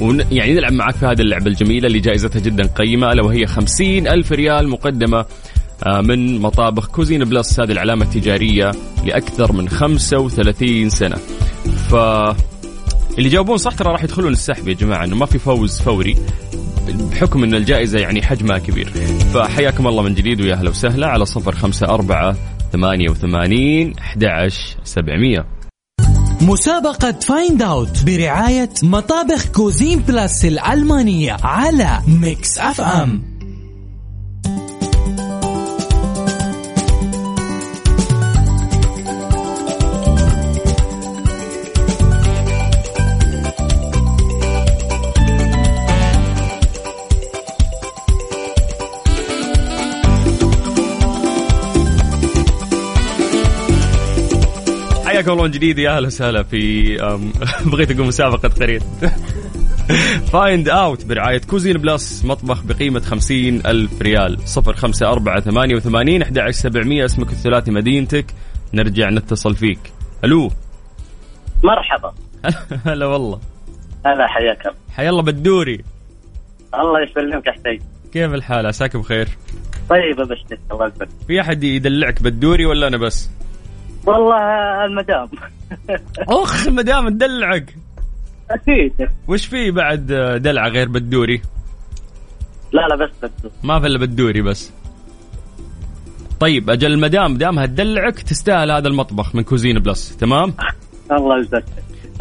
ون... 0.00 0.20
يعني 0.30 0.54
نلعب 0.54 0.72
معك 0.72 0.94
في 0.94 1.06
هذه 1.06 1.20
اللعبة 1.20 1.46
الجميلة 1.46 1.86
اللي 1.86 1.98
جائزتها 1.98 2.40
جدا 2.40 2.66
قيمة 2.66 3.12
ألا 3.12 3.24
وهي 3.24 3.46
خمسين 3.46 4.08
ألف 4.08 4.32
ريال 4.32 4.68
مقدمة 4.68 5.24
آه، 5.86 6.00
من 6.00 6.40
مطابخ 6.40 6.86
Cuisine 6.88 7.24
Plus 7.24 7.60
هذه 7.60 7.72
العلامة 7.72 8.04
التجارية 8.04 8.70
لأكثر 9.04 9.52
من 9.52 9.68
35 9.68 10.88
سنة. 10.90 11.16
ف 11.88 11.94
اللي 13.20 13.28
يجاوبون 13.28 13.56
صح 13.56 13.74
ترى 13.74 13.92
راح 13.92 14.04
يدخلون 14.04 14.32
السحب 14.32 14.68
يا 14.68 14.74
جماعة 14.74 15.04
إنه 15.04 15.16
ما 15.16 15.26
في 15.26 15.38
فوز 15.38 15.80
فوري 15.80 16.16
بحكم 16.88 17.44
إن 17.44 17.54
الجائزة 17.54 17.98
يعني 17.98 18.22
حجمها 18.22 18.58
كبير. 18.58 18.90
فحياكم 19.34 19.86
الله 19.86 20.02
من 20.02 20.14
جديد 20.14 20.40
ويا 20.40 20.54
أهلا 20.54 20.70
وسهلا 20.70 21.06
على 21.06 21.26
صفر 21.26 21.54
خمسة 21.54 21.86
أربعة 21.86 22.36
ثمانية 22.72 23.10
وثمانين 23.10 23.98
أحد 23.98 24.48
سبعمية. 24.84 25.46
مسابقة 26.40 27.12
Find 27.12 27.62
Out 27.62 28.04
برعاية 28.06 28.70
مطابخ 28.82 29.46
Cuisine 29.46 29.98
Plus 29.98 30.44
الألمانية 30.44 31.36
على 31.42 31.98
Mix 32.08 32.58
FM 32.58 33.29
حياكم 55.20 55.32
الله 55.32 55.44
من 55.44 55.50
جديد 55.50 55.78
يا 55.78 55.96
أهلا 55.96 56.06
وسهلا 56.06 56.42
في 56.42 56.94
بغيت 57.72 57.90
أقول 57.90 58.06
مسابقة 58.06 58.48
قريت 58.48 58.82
Find 60.32 60.68
Out 60.68 61.04
برعاية 61.04 61.40
Cuisine 61.50 61.78
Plus 61.78 62.24
مطبخ 62.24 62.64
بقيمة 62.64 63.00
خمسين 63.00 63.66
ألف 63.66 64.02
ريال. 64.02 64.48
صفر 64.48 64.74
خمسة 64.74 65.12
أربعة 65.12 65.40
ثمانية 65.40 65.74
وثمانين 65.74 66.22
أحد 66.22 66.38
عشر 66.38 66.50
سبعمية. 66.50 67.04
اسمك 67.04 67.30
الثلاثي 67.30 67.70
مدينتك. 67.70 68.26
نرجع 68.74 69.10
نتصل 69.10 69.54
فيك. 69.54 69.78
ألو. 70.24 70.50
مرحبا. 71.64 72.14
هلا 72.86 73.06
والله. 73.06 73.40
هلا 74.06 74.26
حياك 74.26 74.74
حيا 74.92 75.10
الله 75.10 75.22
بدوري 75.22 75.84
الله 76.74 77.02
يسلمك 77.02 77.46
يا 77.46 77.52
حسين. 77.52 77.80
كيف 78.12 78.34
الحال؟ 78.34 78.66
عساك 78.66 78.96
بخير. 78.96 79.28
طيب 79.90 80.20
أبشرك 80.20 80.60
الله 80.72 80.86
يسلمك. 80.86 81.08
في 81.26 81.40
أحد 81.40 81.64
يدلعك 81.64 82.22
بدوري 82.22 82.66
ولا 82.66 82.86
أنا 82.86 82.96
بس؟ 82.96 83.30
والله 84.06 84.84
المدام. 84.84 85.28
أخ 86.28 86.68
مدام 86.68 87.08
تدلعك. 87.08 87.74
أكيد. 88.50 89.08
وش 89.28 89.46
في 89.46 89.70
بعد 89.70 90.06
دلعة 90.42 90.68
غير 90.68 90.88
بدوري؟ 90.88 91.42
لا 92.72 92.80
لا 92.80 92.96
بس 92.96 93.10
بس. 93.22 93.50
ما 93.62 93.80
في 93.80 93.86
إلا 93.86 93.98
بدوري 93.98 94.42
بس. 94.42 94.72
طيب 96.40 96.70
أجل 96.70 96.92
المدام 96.92 97.36
دامها 97.36 97.66
تدلعك 97.66 98.22
تستاهل 98.22 98.70
هذا 98.70 98.88
المطبخ 98.88 99.34
من 99.34 99.42
Cuisine 99.42 99.78
Plus 99.78 100.16
تمام؟ 100.16 100.54
الله 101.12 101.38
يجزاك 101.38 101.64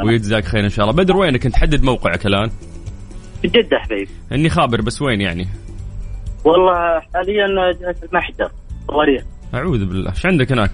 ويجزاك 0.04 0.46
خير 0.46 0.64
إن 0.64 0.70
شاء 0.70 0.86
الله. 0.86 1.04
بدر 1.04 1.18
وينك؟ 1.18 1.46
أنت 1.46 1.56
حدد 1.56 1.84
موقعك 1.84 2.26
الآن. 2.26 2.52
في 3.42 3.48
جدة 3.48 3.80
حبيبي. 3.80 4.12
إني 4.32 4.50
خابر 4.50 4.82
بس 4.82 5.02
وين 5.02 5.22
يعني؟ 5.22 5.48
والله 6.46 7.00
حاليا 7.14 7.48
جهة 7.82 7.96
المحجر 8.04 8.52
طواريخ 8.88 9.24
أعوذ 9.54 9.86
بالله. 9.86 10.12
إيش 10.12 10.26
عندك 10.26 10.52
هناك؟ 10.52 10.72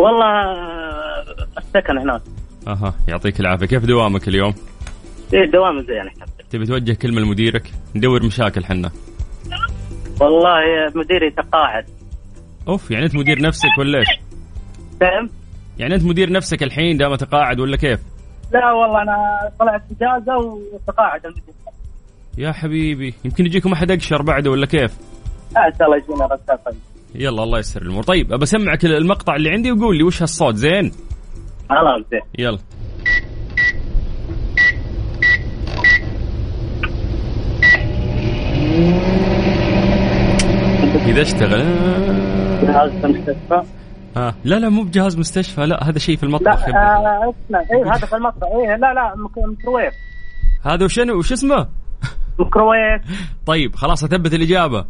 والله 0.00 0.32
السكن 1.58 1.98
هناك. 1.98 2.22
أها 2.68 2.94
يعطيك 3.08 3.40
العافية. 3.40 3.66
كيف 3.66 3.84
دوامك 3.84 4.28
اليوم؟ 4.28 4.54
إيه 5.34 5.44
الدوام 5.44 5.80
زين 5.80 6.00
الحمد 6.00 6.28
لله. 6.38 6.48
تبي 6.50 6.66
توجه 6.66 6.92
كلمة 6.92 7.20
لمديرك؟ 7.20 7.72
ندور 7.94 8.26
مشاكل 8.26 8.64
حنا. 8.64 8.90
والله 10.20 10.60
مديري 10.94 11.30
تقاعد. 11.30 11.84
أوف 12.68 12.90
يعني 12.90 13.04
أنت 13.04 13.14
مدير 13.14 13.42
نفسك 13.42 13.78
ولا 13.78 13.98
إيش؟ 13.98 14.08
فاهم؟ 15.00 15.30
يعني 15.78 15.94
أنت 15.94 16.04
مدير 16.04 16.32
نفسك 16.32 16.62
الحين 16.62 16.96
دام 16.96 17.14
تقاعد 17.14 17.60
ولا 17.60 17.76
كيف؟ 17.76 18.00
لا 18.52 18.72
والله 18.72 19.02
أنا 19.02 19.16
طلعت 19.60 19.82
إجازة 19.90 20.36
وتقاعد 20.36 21.26
المدير 21.26 21.54
يا 22.38 22.52
حبيبي 22.52 23.14
يمكن 23.24 23.46
يجيكم 23.46 23.72
أحد 23.72 23.90
أقشر 23.90 24.22
بعده 24.22 24.50
ولا 24.50 24.66
كيف؟ 24.66 24.98
آه، 25.56 25.66
إن 25.66 25.78
شاء 25.78 25.86
الله 25.86 25.96
يجينا 25.96 26.24
رسالة 26.26 26.58
طيب 26.66 26.74
يلا 27.14 27.42
الله 27.42 27.58
يسر 27.58 27.82
الأمور. 27.82 28.02
طيب 28.02 28.28
بسمعك 28.28 28.84
المقطع 28.84 29.36
اللي 29.36 29.50
عندي 29.50 29.72
وقول 29.72 29.96
لي 29.96 30.02
وش 30.02 30.22
هالصوت؟ 30.22 30.54
زين. 30.54 30.92
خلاص 31.70 32.02
زين. 32.10 32.20
يلا. 32.38 32.58
اذا 41.06 41.22
اشتغل. 41.22 41.60
جهاز 42.62 42.90
المستشفى. 43.04 43.62
آه. 44.16 44.34
لا 44.44 44.58
لا 44.58 44.68
مو 44.68 44.82
بجهاز 44.82 45.18
مستشفى 45.18 45.66
لا 45.66 45.88
هذا 45.88 45.98
شيء 45.98 46.16
في 46.16 46.26
لا 46.26 46.28
المطبخ 46.28 46.60
يا 46.60 46.68
ابني. 46.68 46.78
آه، 46.78 47.34
اسمع 47.46 47.60
إيه 47.60 47.94
هذا 47.94 48.06
في 48.06 48.16
المطبخ 48.16 48.46
إيه 48.46 48.76
لا 48.76 48.94
لا 48.94 49.14
ميكروويف. 49.16 49.94
هذا 50.62 50.84
وشنو؟ 50.84 51.18
وش 51.18 51.32
اسمه؟ 51.32 51.68
ميكروويف. 52.38 53.02
طيب 53.46 53.76
خلاص 53.76 54.04
أثبت 54.04 54.34
الإجابة. 54.34 54.84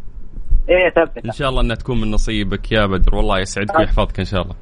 إيه 0.68 0.90
ثبت 0.90 1.24
إن 1.26 1.32
شاء 1.32 1.48
الله 1.48 1.60
إنها 1.60 1.76
تكون 1.76 2.00
من 2.00 2.10
نصيبك 2.10 2.72
يا 2.72 2.86
بدر. 2.86 3.14
والله 3.14 3.38
يسعدك 3.38 3.78
ويحفظك 3.78 4.18
إن 4.18 4.24
شاء 4.24 4.42
الله. 4.42 4.54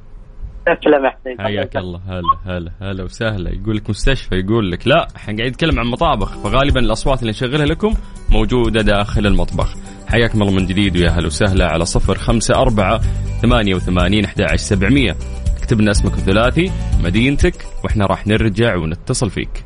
تسلم 0.65 1.05
يا 1.05 1.09
حسين. 1.09 1.41
حياك 1.41 1.77
الله. 1.77 2.01
هلا 2.07 2.57
هلا 2.57 2.71
هلا 2.81 3.03
وسهلا. 3.03 3.49
يقول 3.49 3.77
لك 3.77 3.89
مستشفى 3.89 4.35
يقول 4.35 4.71
لك 4.71 4.87
لا 4.87 5.07
إحنا 5.15 5.37
قاعد 5.37 5.49
نتكلم 5.49 5.79
عن 5.79 5.85
مطابخ. 5.85 6.37
فغالبا 6.37 6.79
الأصوات 6.79 7.19
اللي 7.19 7.31
نشغلها 7.31 7.65
لكم 7.65 7.93
موجودة 8.29 8.81
داخل 8.81 9.27
المطبخ. 9.27 9.75
حياكم 10.07 10.41
الله 10.41 10.53
من 10.53 10.65
جديد 10.65 10.97
ويا 10.97 11.09
هلا 11.09 11.25
وسهلا 11.25 11.65
على 11.65 11.85
صفر 11.85 12.17
خمسة 12.17 12.55
أربعة 12.55 13.01
ثمانية 13.41 13.75
وثمانين 13.75 14.25
أحد 14.25 14.55
سبعمية. 14.55 15.15
اكتب 15.57 15.81
لنا 15.81 15.91
اسمك 15.91 16.13
الثلاثي 16.13 16.71
مدينتك 17.03 17.65
وإحنا 17.83 18.05
راح 18.05 18.27
نرجع 18.27 18.75
ونتصل 18.75 19.29
فيك. 19.29 19.65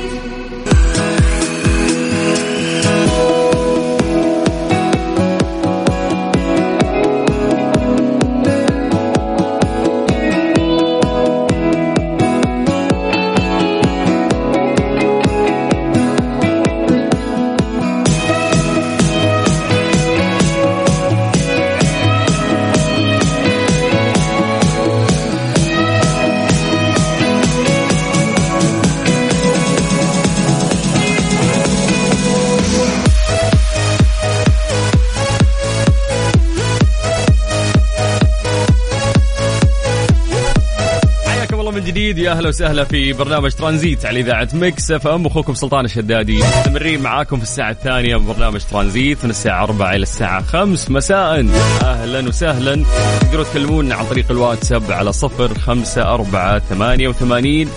جديد 42.11 42.25
يا 42.25 42.31
أهلا 42.31 42.47
وسهلا 42.49 42.83
في 42.83 43.13
برنامج 43.13 43.51
ترانزيت 43.51 44.05
على 44.05 44.19
إذاعة 44.19 44.47
Mix 44.53 44.91
FM. 44.91 45.25
أخوكم 45.25 45.53
سلطان 45.53 45.85
الشدادي. 45.85 46.37
مستمرين 46.37 47.01
معاكم 47.01 47.37
في 47.37 47.43
الساعة 47.43 47.71
الثانية 47.71 48.17
من 48.17 48.25
برنامج 48.27 48.61
ترانزيت 48.71 49.23
من 49.23 49.29
الساعة 49.29 49.63
4 49.63 49.89
إلى 49.95 50.03
الساعة 50.03 50.41
5 50.41 50.89
مساء. 50.89 51.45
أهلا 51.83 52.27
وسهلا. 52.27 52.83
تقدروا 53.21 53.43
تكلمونا 53.43 53.95
عن 53.95 54.05
طريق 54.05 54.31
الواتساب 54.31 54.91
على 54.91 55.13
0 55.13 55.59
5 55.59 56.13
4 56.13 56.59
88 56.59 57.69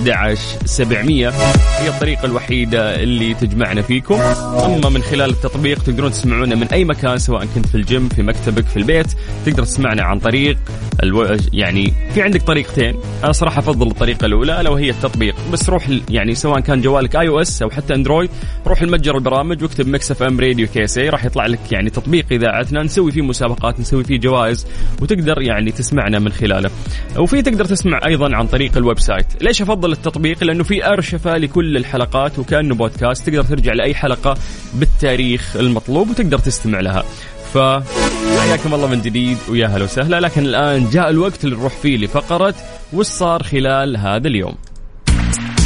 11700 0.00 1.28
هي 1.78 1.88
الطريقة 1.88 2.24
الوحيدة 2.24 3.02
اللي 3.02 3.34
تجمعنا 3.34 3.82
فيكم. 3.82 4.14
أما 4.14 4.88
من 4.88 5.02
خلال 5.02 5.30
التطبيق 5.30 5.82
تقدرون 5.82 6.10
تسمعونا 6.10 6.54
من 6.54 6.66
أي 6.66 6.84
مكان 6.84 7.18
سواء 7.18 7.46
كنت 7.54 7.66
في 7.66 7.74
الجيم 7.74 8.08
في 8.08 8.22
مكتبك 8.22 8.66
في 8.66 8.76
البيت. 8.76 9.06
تقدر 9.46 9.64
تسمعنا 9.64 10.02
عن 10.02 10.18
طريق 10.18 10.58
ألو... 11.02 11.36
يعني 11.52 11.92
في 12.14 12.22
عندك 12.22 12.42
طريقتين. 12.42 12.94
أنا 13.24 13.32
صراحة 13.32 13.58
أفضل 13.58 13.86
الطريقة 13.86 14.26
الأولى 14.26 14.60
ألا 14.60 14.70
وهي 14.70 14.90
التطبيق. 14.90 15.34
بس 15.52 15.70
روح 15.70 15.88
يعني 16.10 16.34
سواء 16.34 16.60
كان 16.60 16.80
جوالك 16.80 17.16
iOS 17.16 17.62
أو 17.62 17.70
حتى 17.70 17.94
اندرويد 17.94 18.30
روح 18.66 18.82
المتجر 18.82 19.16
البرامج 19.16 19.62
واكتب 19.62 19.88
Mix 19.88 20.10
FM 20.10 20.40
Radio 20.40 20.66
KSA 20.66 21.08
راح 21.08 21.24
يطلع 21.24 21.46
لك 21.46 21.72
يعني 21.72 21.90
تطبيق 21.90 22.26
إذاعتنا. 22.32 22.82
نسوي 22.82 23.12
فيه 23.12 23.22
مسابقات 23.22 23.80
نسوي 23.80 24.04
فيه 24.04 24.20
جوائز 24.20 24.66
وتقدر 25.02 25.42
يعني 25.42 25.70
تسمعنا 25.70 26.18
من 26.18 26.32
خلاله. 26.32 26.70
وفي 27.16 27.42
تقدر 27.42 27.64
تسمع 27.64 28.00
أيضا 28.06 28.36
عن 28.36 28.46
طريق 28.46 28.76
ال 28.76 28.98
website. 28.98 29.26
ليش 29.40 29.62
أفضل 29.62 29.87
التطبيق 29.92 30.44
لأنه 30.44 30.64
في 30.64 30.86
أرشفة 30.86 31.36
لكل 31.36 31.76
الحلقات 31.76 32.38
وكأنه 32.38 32.74
بودكاست 32.74 33.26
تقدر 33.30 33.44
ترجع 33.44 33.72
لأي 33.72 33.94
حلقة 33.94 34.36
بالتاريخ 34.74 35.56
المطلوب 35.56 36.10
وتقدر 36.10 36.38
تستمع 36.38 36.80
لها. 36.80 37.04
فحياكم 37.54 38.74
الله 38.74 38.86
من 38.86 39.00
جديد 39.00 39.38
ويا 39.48 39.66
هلا 39.66 39.84
وسهلا. 39.84 40.20
لكن 40.20 40.44
الآن 40.44 40.90
جاء 40.90 41.10
الوقت 41.10 41.44
اللي 41.44 41.56
نروح 41.56 41.72
فيه 41.76 41.96
لفقرة 41.96 42.54
وش 42.92 43.06
صار 43.06 43.42
خلال 43.42 43.96
هذا 43.96 44.28
اليوم؟ 44.28 44.54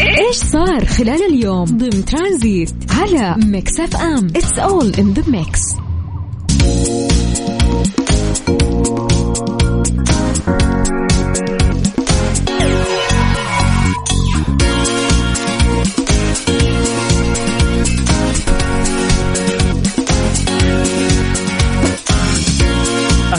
إيش 0.01 0.37
صار 0.37 0.85
خلال 0.85 1.23
اليوم؟ 1.31 1.65
ضمن 1.65 2.05
ترانزيت 2.05 2.75
على 2.91 3.37
Mix 3.47 3.81
FM. 3.81 4.27
It's 4.27 4.59
all 4.59 4.95
in 4.95 5.13
the 5.13 5.31
mix 5.31 5.82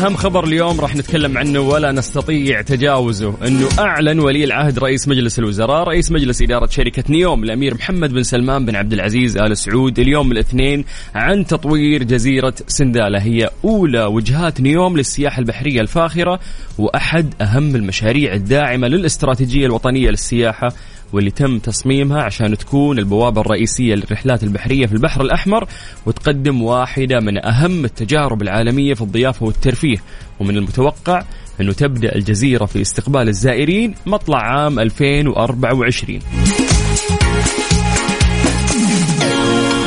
أهم 0.03 0.15
خبر 0.15 0.43
اليوم 0.43 0.81
راح 0.81 0.95
نتكلم 0.95 1.37
عنه 1.37 1.59
ولا 1.59 1.91
نستطيع 1.91 2.61
تجاوزه 2.61 3.35
أنه 3.47 3.67
أعلن 3.79 4.19
ولي 4.19 4.43
العهد 4.43 4.79
رئيس 4.79 5.07
مجلس 5.07 5.39
الوزراء 5.39 5.83
رئيس 5.83 6.11
مجلس 6.11 6.41
إدارة 6.41 6.67
شركة 6.67 7.03
نيوم 7.09 7.43
الأمير 7.43 7.73
محمد 7.73 8.13
بن 8.13 8.23
سلمان 8.23 8.65
بن 8.65 8.75
عبد 8.75 8.93
العزيز 8.93 9.37
آل 9.37 9.57
سعود 9.57 9.99
اليوم 9.99 10.31
الاثنين 10.31 10.85
عن 11.15 11.45
تطوير 11.45 12.03
جزيرة 12.03 12.53
سندالة 12.67 13.19
هي 13.21 13.49
أولى 13.65 14.05
وجهات 14.05 14.61
نيوم 14.61 14.97
للسياحة 14.97 15.39
البحرية 15.39 15.81
الفاخرة 15.81 16.39
وأحد 16.77 17.33
أهم 17.41 17.75
المشاريع 17.75 18.33
الداعمة 18.33 18.87
للاستراتيجية 18.87 19.65
الوطنية 19.65 20.09
للسياحة 20.09 20.73
واللي 21.13 21.31
تم 21.31 21.59
تصميمها 21.59 22.21
عشان 22.21 22.57
تكون 22.57 22.99
البوابة 22.99 23.41
الرئيسية 23.41 23.95
للرحلات 23.95 24.43
البحرية 24.43 24.85
في 24.85 24.93
البحر 24.93 25.21
الأحمر 25.21 25.67
وتقدم 26.05 26.61
واحدة 26.61 27.19
من 27.19 27.45
أهم 27.45 27.85
التجارب 27.85 28.41
العالمية 28.41 28.93
في 28.93 29.01
الضيافة 29.01 29.45
والترفيه. 29.45 29.97
ومن 30.39 30.57
المتوقع 30.57 31.23
أنه 31.61 31.73
تبدأ 31.73 32.15
الجزيرة 32.15 32.65
في 32.65 32.81
استقبال 32.81 33.27
الزائرين 33.29 33.95
مطلع 34.05 34.37
عام 34.37 34.79
2024 34.79 36.19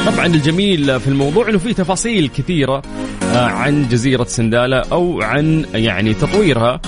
طبعا 0.06 0.26
الجميل 0.26 1.00
في 1.00 1.08
الموضوع 1.08 1.48
إنه 1.48 1.58
في 1.58 1.74
تفاصيل 1.74 2.28
كثيرة 2.28 2.82
آه، 3.22 3.44
عن 3.44 3.88
جزيرة 3.88 4.24
سندالة 4.24 4.76
أو 4.76 5.22
عن 5.22 5.66
يعني 5.74 6.14
تطويرها. 6.14 6.80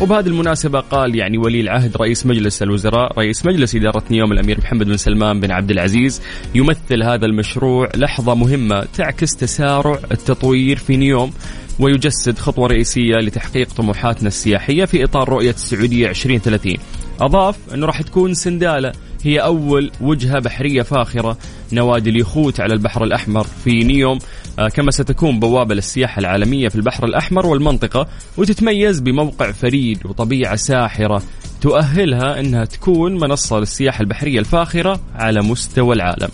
وبهذه 0.00 0.26
المناسبة 0.26 0.80
قال 0.80 1.16
يعني 1.16 1.38
ولي 1.38 1.60
العهد 1.60 1.96
رئيس 1.96 2.26
مجلس 2.26 2.62
الوزراء 2.62 3.18
رئيس 3.18 3.46
مجلس 3.46 3.74
إدارة 3.74 4.02
نيوم 4.10 4.32
الأمير 4.32 4.58
محمد 4.58 4.86
بن 4.86 4.96
سلمان 4.96 5.40
بن 5.40 5.50
عبد 5.50 5.70
العزيز 5.70 6.22
يمثل 6.54 7.02
هذا 7.02 7.26
المشروع 7.26 7.88
لحظة 7.96 8.34
مهمة 8.34 8.86
تعكس 8.94 9.36
تسارع 9.36 9.98
التطوير 10.12 10.76
في 10.76 10.96
نيوم 10.96 11.32
ويجسد 11.78 12.38
خطوة 12.38 12.66
رئيسية 12.68 13.16
لتحقيق 13.16 13.68
طموحاتنا 13.68 14.28
السياحية 14.28 14.84
في 14.84 15.04
إطار 15.04 15.28
رؤية 15.28 15.50
السعودية 15.50 16.08
2030 16.08 16.74
أضاف 17.20 17.56
أنه 17.74 17.86
راح 17.86 18.02
تكون 18.02 18.34
سندالة 18.34 18.92
هي 19.22 19.38
أول 19.38 19.90
وجهة 20.00 20.38
بحرية 20.38 20.82
فاخرة 20.82 21.38
نوادي 21.72 22.10
اليخوت 22.10 22.60
على 22.60 22.74
البحر 22.74 23.04
الأحمر 23.04 23.46
في 23.64 23.70
نيوم. 23.70 24.18
آه، 24.58 24.68
كما 24.68 24.90
ستكون 24.90 25.40
بوابة 25.40 25.74
للسياحة 25.74 26.20
العالمية 26.20 26.68
في 26.68 26.76
البحر 26.76 27.04
الأحمر 27.04 27.46
والمنطقة 27.46 28.08
وتتميز 28.36 29.00
بموقع 29.00 29.52
فريد 29.52 30.06
وطبيعة 30.06 30.56
ساحرة. 30.56 31.22
تؤهلها 31.60 32.40
أنها 32.40 32.64
تكون 32.64 33.14
منصة 33.14 33.58
للسياحة 33.58 34.00
البحرية 34.00 34.38
الفاخرة 34.38 35.00
على 35.14 35.42
مستوى 35.42 35.94
العالم. 35.94 36.28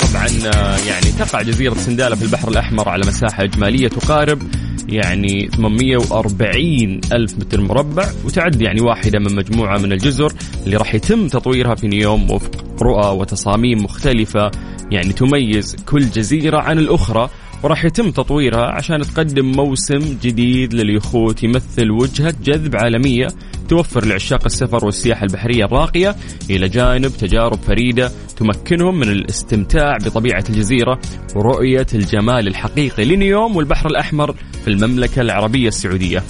طبعا 0.00 0.26
آه، 0.54 0.76
يعني 0.78 1.06
تقع 1.18 1.42
جزيرة 1.42 1.74
سندالة 1.74 2.16
في 2.16 2.22
البحر 2.22 2.48
الأحمر 2.48 2.88
على 2.88 3.06
مساحة 3.06 3.44
إجمالية 3.44 3.88
تقارب 3.88 4.42
يعني 4.88 5.48
840 5.48 7.00
ألف 7.12 7.38
متر 7.38 7.60
مربع 7.60 8.08
وتعد 8.24 8.60
يعني 8.60 8.80
واحدة 8.80 9.18
من 9.18 9.34
مجموعة 9.34 9.78
من 9.78 9.92
الجزر 9.92 10.32
اللي 10.66 10.76
راح 10.76 10.94
يتم 10.94 11.28
تطويرها 11.28 11.74
في 11.74 11.88
نيوم 11.88 12.30
وفق 12.30 12.64
رؤى 12.82 13.18
وتصاميم 13.18 13.84
مختلفة 13.84 14.50
يعني 14.90 15.12
تميز 15.12 15.76
كل 15.86 16.10
جزيرة 16.10 16.58
عن 16.58 16.78
الأخرى. 16.78 17.30
وراح 17.64 17.84
يتم 17.84 18.10
تطويرها 18.10 18.66
عشان 18.66 19.00
تقدم 19.00 19.44
موسم 19.44 20.18
جديد 20.22 20.74
لليخوت 20.74 21.42
يمثل 21.42 21.90
وجهة 21.90 22.34
جذب 22.44 22.76
عالمية 22.76 23.28
توفر 23.68 24.04
لعشاق 24.04 24.44
السفر 24.44 24.84
والسياحة 24.84 25.24
البحرية 25.24 25.64
الراقية 25.64 26.16
إلى 26.50 26.68
جانب 26.68 27.08
تجارب 27.20 27.58
فريدة 27.58 28.12
تمكنهم 28.36 28.98
من 28.98 29.08
الاستمتاع 29.08 29.96
بطبيعة 29.96 30.44
الجزيرة 30.50 31.00
ورؤية 31.36 31.86
الجمال 31.94 32.48
الحقيقي 32.48 33.04
لنيوم 33.04 33.56
والبحر 33.56 33.86
الأحمر 33.86 34.34
في 34.64 34.68
المملكة 34.68 35.20
العربية 35.20 35.68
السعودية. 35.68 36.22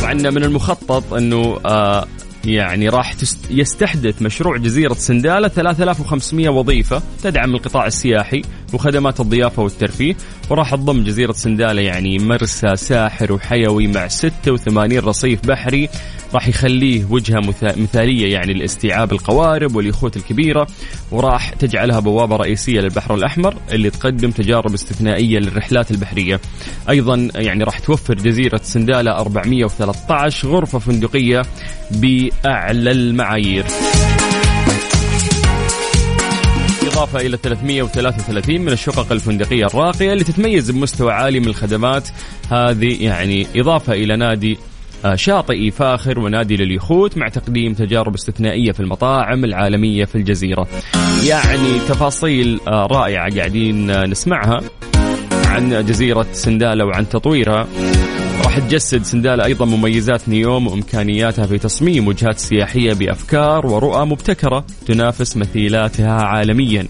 طبعا 0.00 0.14
من 0.14 0.44
المخطط 0.44 1.14
أنه 1.14 1.58
آه 1.66 2.06
يعني 2.46 2.88
راح 2.88 3.14
يستحدث 3.50 4.22
مشروع 4.22 4.56
جزيرة 4.56 4.94
سندالة 4.94 5.48
3500 5.48 6.48
وظيفة 6.48 7.02
تدعم 7.22 7.54
القطاع 7.54 7.86
السياحي 7.86 8.42
وخدمات 8.72 9.20
الضيافة 9.20 9.62
والترفيه 9.62 10.14
وراح 10.50 10.74
تضم 10.74 11.04
جزيرة 11.04 11.32
سندالة 11.32 11.82
يعني 11.82 12.18
مرسى 12.18 12.76
ساحر 12.76 13.32
وحيوي 13.32 13.86
مع 13.86 14.08
86 14.08 14.98
رصيف 14.98 15.46
بحري 15.46 15.88
راح 16.34 16.48
يخليه 16.48 17.04
وجهة 17.10 17.40
مثا- 17.40 17.78
مثالية 17.78 18.32
يعني 18.32 18.52
لاستيعاب 18.54 19.12
القوارب 19.12 19.76
واليخوت 19.76 20.16
الكبيرة 20.16 20.66
وراح 21.10 21.50
تجعلها 21.50 22.00
بوابة 22.00 22.36
رئيسية 22.36 22.80
للبحر 22.80 23.14
الأحمر 23.14 23.54
اللي 23.72 23.90
تقدم 23.90 24.30
تجارب 24.30 24.74
استثنائية 24.74 25.38
للرحلات 25.38 25.90
البحرية. 25.90 26.40
أيضا 26.88 27.28
يعني 27.34 27.64
راح 27.64 27.78
توفر 27.78 28.14
جزيرة 28.14 28.60
سندالة 28.62 29.10
413 29.18 30.48
غرفة 30.48 30.78
فندقية 30.78 31.42
بأعلى 31.90 32.90
المعايير. 32.90 33.64
إضافة 36.82 37.20
إلى 37.20 37.36
333 37.36 38.60
من 38.60 38.72
الشقق 38.72 39.12
الفندقية 39.12 39.66
الراقية 39.66 40.12
اللي 40.12 40.24
تتميز 40.24 40.70
بمستوى 40.70 41.12
عالي 41.12 41.40
من 41.40 41.46
الخدمات. 41.48 42.08
هذه 42.50 43.04
يعني 43.04 43.46
إضافة 43.56 43.92
إلى 43.92 44.16
نادي 44.16 44.58
شاطئي 45.14 45.70
فاخر 45.70 46.18
ونادي 46.18 46.56
لليخوت 46.56 47.18
مع 47.18 47.28
تقديم 47.28 47.74
تجارب 47.74 48.14
استثنائية 48.14 48.72
في 48.72 48.80
المطاعم 48.80 49.44
العالمية 49.44 50.04
في 50.04 50.14
الجزيرة. 50.14 50.66
يعني 51.28 51.78
تفاصيل 51.88 52.60
آه، 52.68 52.86
رائعة 52.86 53.36
قاعدين 53.36 53.90
آه، 53.90 54.06
نسمعها 54.06 54.60
عن 55.46 55.84
جزيرة 55.86 56.26
سندالة 56.32 56.84
وعن 56.84 57.08
تطويرها. 57.08 57.66
راح 58.44 58.58
تجسد 58.58 59.02
سندالة 59.02 59.44
أيضا 59.44 59.64
مميزات 59.64 60.28
نيوم 60.28 60.66
وإمكانياتها 60.66 61.46
في 61.46 61.58
تصميم 61.58 62.08
وجهات 62.08 62.38
سياحية 62.38 62.92
بأفكار 62.92 63.66
ورؤى 63.66 64.06
مبتكرة 64.06 64.64
تنافس 64.86 65.36
مثيلاتها 65.36 66.12
عالميا. 66.12 66.86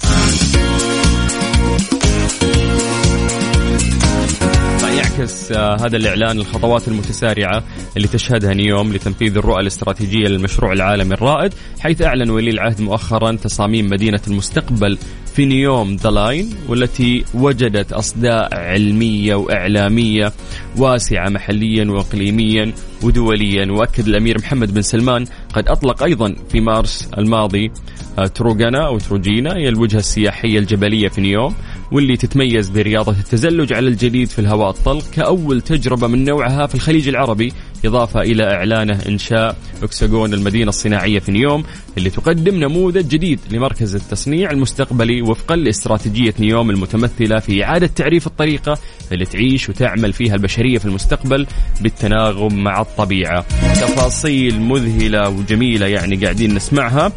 يعكس 5.19 5.53
آه، 5.53 5.77
هذا 5.81 5.97
الإعلان 5.97 6.39
الخطوات 6.39 6.89
المتسارعة 6.89 7.63
اللي 7.97 8.09
تشهدها 8.09 8.55
نيوم 8.55 8.93
لتنفيذ 8.93 9.37
الرؤى 9.37 9.61
الاستراتيجية 9.61 10.29
للمشروع 10.29 10.73
العالمي 10.73 11.15
الرائد 11.15 11.55
حيث 11.81 12.03
أعلن 12.03 12.31
ولي 12.31 12.51
العهد 12.51 12.81
مؤخرا 12.81 13.33
تصاميم 13.33 13.87
مدينة 13.87 14.21
المستقبل 14.27 14.99
في 15.35 15.47
نيوم 15.47 15.97
The 15.97 16.11
Line 16.11 16.51
والتي 16.69 17.25
وجدت 17.35 17.93
أصداء 17.93 18.55
علمية 18.55 19.35
وإعلامية 19.35 20.33
واسعة 20.77 21.29
محليا 21.29 21.91
وإقليميا 21.91 22.73
ودوليا. 23.03 23.73
وأكد 23.73 24.07
الأمير 24.09 24.39
محمد 24.39 24.75
بن 24.75 24.83
سلمان 24.83 25.25
قد 25.55 25.69
أطلق 25.69 26.03
أيضا 26.03 26.35
في 26.49 26.61
مارس 26.61 27.09
الماضي 27.19 27.71
آه، 28.19 28.27
تروجانا 28.27 28.87
أو 28.87 28.99
تروجينا 28.99 29.57
هي 29.57 29.69
الوجهة 29.69 29.99
السياحية 29.99 30.59
الجبلية 30.59 31.09
في 31.09 31.21
نيوم. 31.21 31.55
واللي 31.93 32.17
تتميز 32.17 32.71
برياضة 32.71 33.13
التزلج 33.13 33.73
على 33.73 33.89
الجليد 33.89 34.29
في 34.29 34.39
الهواء 34.39 34.71
الطلق 34.71 35.11
كأول 35.11 35.61
تجربة 35.61 36.07
من 36.07 36.25
نوعها 36.25 36.67
في 36.67 36.75
الخليج 36.75 37.09
العربي 37.09 37.53
إضافة 37.85 38.21
إلى 38.21 38.55
إعلانه 38.55 38.99
إنشاء 39.09 39.57
أكسجون 39.83 40.35
المدينة 40.35 40.69
الصناعية 40.69 41.19
في 41.19 41.33
نيوم 41.33 41.65
اللي 41.99 42.11
تقدم 42.11 42.55
نموذج 42.55 43.09
جديد 43.09 43.41
لمركز 43.51 43.95
التصنيع 43.95 44.51
المستقبلي 44.51 45.23
وفقا 45.23 45.57
لاستراتيجية 45.57 46.35
نيوم 46.41 46.71
المتمثلة 46.71 47.39
في 47.39 47.65
إعادة 47.65 47.87
تعريف 47.87 48.27
الطريقة 48.27 48.79
اللي 49.13 49.25
تعيش 49.25 49.69
وتعمل 49.69 50.13
فيها 50.13 50.35
البشرية 50.35 50.79
في 50.79 50.85
المستقبل 50.85 51.47
بالتناغم 51.81 52.65
مع 52.65 52.81
الطبيعة. 52.81 53.45
تفاصيل 53.81 54.61
مذهلة 54.61 55.29
وجميلة 55.29 55.87
يعني 55.87 56.17
قاعدين 56.17 56.55
نسمعها. 56.55 57.13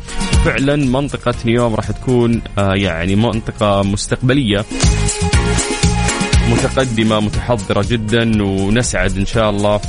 فعلا 0.46 0.76
منطقة 0.76 1.34
نيوم 1.46 1.76
راح 1.76 1.92
تكون 1.92 2.42
آه، 2.58 2.74
يعني 2.76 3.16
منطقة 3.16 3.84
مستقبلية. 3.84 4.66
متقدمة 6.50 7.20
متحضرة 7.20 7.86
جدا 7.90 8.44
ونسعد 8.44 9.18
إن 9.18 9.26
شاء 9.26 9.50
الله 9.50 9.82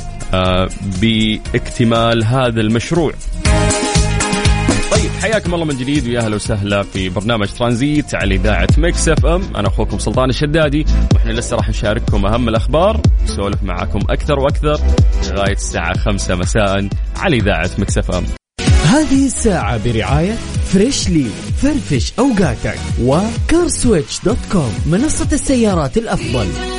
باكتمال 1.01 2.23
هذا 2.23 2.61
المشروع. 2.61 3.13
طيب 4.91 5.11
حياكم 5.21 5.53
الله 5.53 5.65
من 5.65 5.77
جديد 5.77 6.07
ويا 6.07 6.19
أهلا 6.19 6.35
وسهلا 6.35 6.83
في 6.83 7.09
برنامج 7.09 7.47
ترانزيت 7.47 8.15
على 8.15 8.35
إذاعة 8.35 8.67
Mix 8.77 9.09
FM. 9.09 9.41
أنا 9.55 9.67
أخوكم 9.67 9.99
سلطان 9.99 10.29
الشدادي 10.29 10.85
وإحنا 11.13 11.31
لسه 11.31 11.57
راح 11.57 11.69
نشارككم 11.69 12.25
أهم 12.25 12.49
الأخبار 12.49 13.01
نسولف 13.23 13.63
معاكم 13.63 13.99
أكثر 14.09 14.39
وأكثر 14.39 14.79
لغاية 15.31 15.53
الساعة 15.53 15.97
5 15.97 16.35
مساء 16.35 16.89
على 17.17 17.37
إذاعة 17.37 17.69
Mix 17.77 17.97
FM. 17.97 18.23
هذه 18.85 19.25
الساعة 19.25 19.83
برعاية 19.83 20.33
فريشلي 20.65 21.25
فرفش 21.61 22.13
أوقاتك 22.19 22.79
و 23.01 23.13
CarSwitch 23.13 24.19
دوت 24.25 24.37
كوم 24.51 24.73
منصة 24.85 25.27
السيارات 25.31 25.97
الأفضل. 25.97 26.78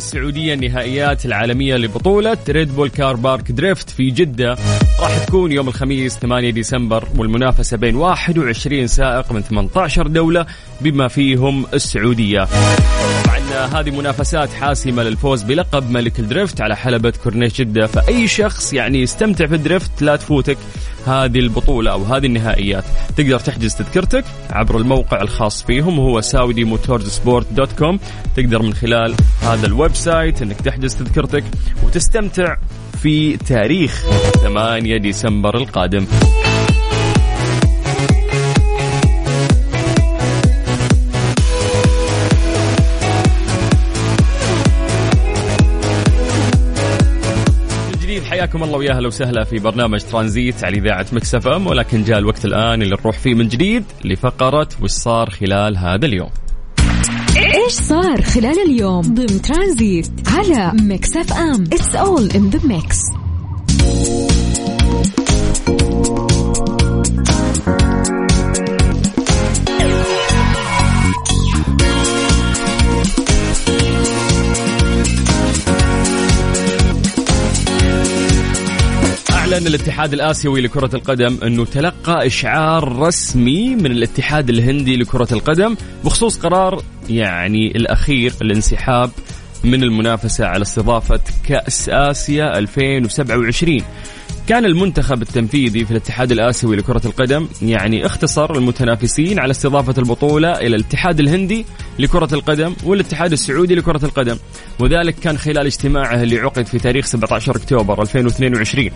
السعودية 0.00 0.54
النهائيات 0.54 1.26
العالمية 1.26 1.76
لبطولة 1.76 2.38
Red 2.48 2.76
Bull 2.76 2.88
Car 2.88 3.16
Park 3.16 3.52
Drift 3.52 3.90
في 3.90 4.10
جدة. 4.10 4.56
راح 5.00 5.24
تكون 5.24 5.52
يوم 5.52 5.68
الخميس 5.68 6.18
8 6.18 6.50
ديسمبر 6.50 7.08
والمنافسة 7.16 7.76
بين 7.76 7.96
21 7.96 8.86
سائق 8.86 9.32
من 9.32 9.42
18 9.42 10.06
دولة 10.06 10.46
بما 10.80 11.08
فيهم 11.08 11.66
السعودية. 11.74 12.48
هذه 13.72 13.90
منافسات 13.90 14.52
حاسمة 14.52 15.02
للفوز 15.02 15.42
بلقب 15.42 15.90
ملك 15.90 16.18
ال 16.20 16.27
drift 16.27 16.60
على 16.60 16.76
حلبة 16.76 17.12
كورنيش 17.24 17.60
جدة 17.60 17.86
فأي 17.86 18.28
شخص 18.28 18.72
يعني 18.72 19.02
يستمتع 19.02 19.46
في 19.46 19.54
ال 19.54 19.62
drift 19.62 20.02
لا 20.02 20.16
تفوتك. 20.16 20.58
هذه 21.06 21.38
البطولة 21.38 21.92
أو 21.92 22.04
هذه 22.04 22.26
النهائيات 22.26 22.84
تقدر 23.16 23.38
تحجز 23.38 23.74
تذكرتك 23.74 24.24
عبر 24.50 24.76
الموقع 24.76 25.22
الخاص 25.22 25.62
فيهم 25.62 25.98
وهو 25.98 26.20
Saudi 26.20 26.64
Motorsport 26.64 27.46
dot 27.52 27.72
com. 27.72 27.98
تقدر 28.36 28.62
من 28.62 28.74
خلال 28.74 29.14
هذا 29.42 29.66
ال 29.66 29.94
website 29.94 30.42
إنك 30.42 30.60
تحجز 30.60 30.94
تذكرتك 30.96 31.44
وتستمتع 31.82 32.56
في 33.02 33.36
تاريخ 33.36 34.04
8 34.42 34.96
ديسمبر 34.96 35.56
القادم. 35.56 36.06
حياكم 48.40 48.62
الله 48.62 48.78
ويا 48.78 48.92
أهلا 48.92 49.06
وسهلا 49.06 49.44
في 49.44 49.58
برنامج 49.58 50.00
ترانزيت 50.00 50.64
على 50.64 50.78
إذاعة 50.78 51.06
Mix 51.12 51.46
FM 51.46 51.66
ولكن 51.66 52.02
جاء 52.04 52.18
الوقت 52.18 52.44
الآن 52.44 52.82
اللي 52.82 52.96
نروح 53.00 53.18
فيه 53.18 53.34
من 53.34 53.48
جديد 53.48 53.84
لفقرة 54.04 54.68
وش 54.82 54.90
صار 54.90 55.30
خلال 55.30 55.76
هذا 55.78 56.06
اليوم. 56.06 56.30
إيش 57.36 57.72
صار 57.72 58.22
خلال 58.22 58.58
اليوم 58.66 59.00
ضمن 59.00 59.42
ترانزيت 59.42 60.10
على 60.26 60.72
Mix 60.82 61.16
FM 61.16 61.62
It's 61.72 61.94
all 61.94 62.30
in 62.30 62.50
the 62.50 62.60
mix 62.66 63.00
أعلن 79.60 79.74
الاتحاد 79.74 80.12
الآسيوي 80.12 80.60
لكرة 80.60 80.90
القدم 80.94 81.38
أنه 81.42 81.64
تلقى 81.64 82.26
إشعار 82.26 82.98
رسمي 82.98 83.74
من 83.74 83.86
الاتحاد 83.86 84.48
الهندي 84.48 84.96
لكرة 84.96 85.28
القدم 85.32 85.76
بخصوص 86.04 86.38
قرار 86.38 86.82
يعني 87.08 87.76
الأخير 87.76 88.32
الانسحاب 88.42 89.10
من 89.64 89.82
المنافسة 89.82 90.46
على 90.46 90.62
استضافة 90.62 91.20
كأس 91.48 91.88
آسيا 91.88 92.58
2027 92.58 93.80
كان 94.46 94.64
المنتخب 94.64 95.22
التنفيذي 95.22 95.84
في 95.84 95.90
الاتحاد 95.90 96.32
الآسيوي 96.32 96.76
لكرة 96.76 97.00
القدم 97.04 97.48
يعني 97.62 98.06
اختصر 98.06 98.54
المتنافسين 98.54 99.38
على 99.38 99.50
استضافة 99.50 99.94
البطولة 99.98 100.52
إلى 100.52 100.76
الاتحاد 100.76 101.20
الهندي 101.20 101.64
لكرة 101.98 102.28
القدم 102.32 102.74
والاتحاد 102.84 103.32
السعودي 103.32 103.74
لكرة 103.74 104.04
القدم. 104.04 104.36
وذلك 104.80 105.14
كان 105.14 105.38
خلال 105.38 105.66
اجتماعه 105.66 106.22
اللي 106.22 106.38
عقد 106.38 106.66
في 106.66 106.78
تاريخ 106.78 107.06
17 107.06 107.56
أكتوبر 107.56 108.02
2022 108.02 108.90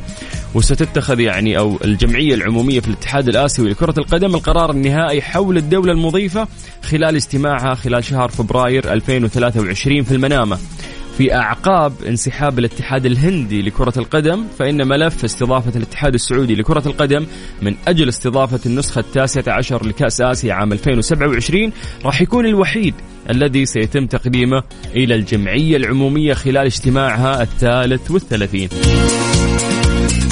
وستتخذ 0.54 1.20
يعني 1.20 1.58
أو 1.58 1.78
الجمعية 1.84 2.34
العمومية 2.34 2.80
في 2.80 2.88
الاتحاد 2.88 3.28
الآسيوي 3.28 3.70
لكرة 3.70 3.94
القدم 3.98 4.34
القرار 4.34 4.70
النهائي 4.70 5.22
حول 5.22 5.56
الدولة 5.56 5.92
المضيفة 5.92 6.48
خلال 6.82 7.14
اجتماعها 7.16 7.74
خلال 7.74 8.04
شهر 8.04 8.28
فبراير 8.28 8.92
2023 8.92 10.02
في 10.02 10.12
المنامة. 10.14 10.58
في 11.18 11.34
أعقاب 11.34 11.92
انسحاب 12.08 12.58
الاتحاد 12.58 13.06
الهندي 13.06 13.62
لكرة 13.62 13.92
القدم 13.96 14.44
فإن 14.58 14.88
ملف 14.88 15.24
استضافة 15.24 15.72
الاتحاد 15.76 16.14
السعودي 16.14 16.54
لكرة 16.54 16.82
القدم 16.86 17.26
من 17.62 17.74
أجل 17.88 18.08
استضافة 18.08 18.60
النسخة 18.66 18.98
التاسعة 18.98 19.54
عشر 19.54 19.86
لكأس 19.86 20.20
آسيا 20.20 20.54
عام 20.54 20.72
2027 20.72 21.72
راح 22.04 22.22
يكون 22.22 22.46
الوحيد 22.46 22.94
الذي 23.30 23.66
سيتم 23.66 24.06
تقديمه 24.06 24.62
إلى 24.96 25.14
الجمعية 25.14 25.76
العمومية 25.76 26.34
خلال 26.34 26.66
اجتماعها 26.66 27.42
الثالث 27.42 28.10
والثلاثين. 28.10 28.68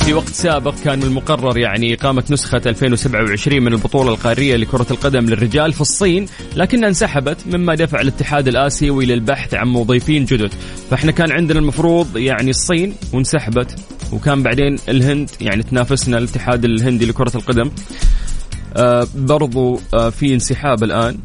في 0.05 0.15
وقت 0.15 0.29
سابق 0.29 0.75
كان 0.85 0.99
من 0.99 1.05
المقرر 1.05 1.59
يعني 1.59 1.95
إقامة 1.95 2.25
نسخة 2.31 2.63
2027 2.67 3.63
من 3.63 3.73
البطولة 3.73 4.11
القارية 4.11 4.57
لكرة 4.57 4.87
القدم 4.91 5.27
للرجال 5.27 5.73
في 5.73 5.81
الصين 5.81 6.27
لكنها 6.57 6.89
انسحبت 6.89 7.47
مما 7.47 7.75
دفع 7.75 8.01
الاتحاد 8.01 8.49
الآسيوي 8.49 9.07
للبحث 9.07 9.55
عن 9.55 9.69
مضيفين 9.69 10.25
جدد. 10.25 10.51
فإحنا 10.91 11.13
كان 11.13 11.33
عندنا 11.33 11.59
المفروض 11.59 12.17
يعني 12.17 12.51
الصين 12.51 12.95
وانسحبت 13.13 13.77
وكان 14.13 14.43
بعدين 14.43 14.77
الهند 14.89 15.31
يعني 15.41 15.63
تنافسنا 15.63 16.19
الاتحاد 16.19 16.65
الهندي 16.65 17.07
لكرة 17.07 17.33
القدم. 17.37 17.71
آه 18.77 19.07
برضو 19.15 19.81
آه 19.95 20.11
في 20.11 20.35
انسحاب 20.35 20.85
الآن. 20.85 21.19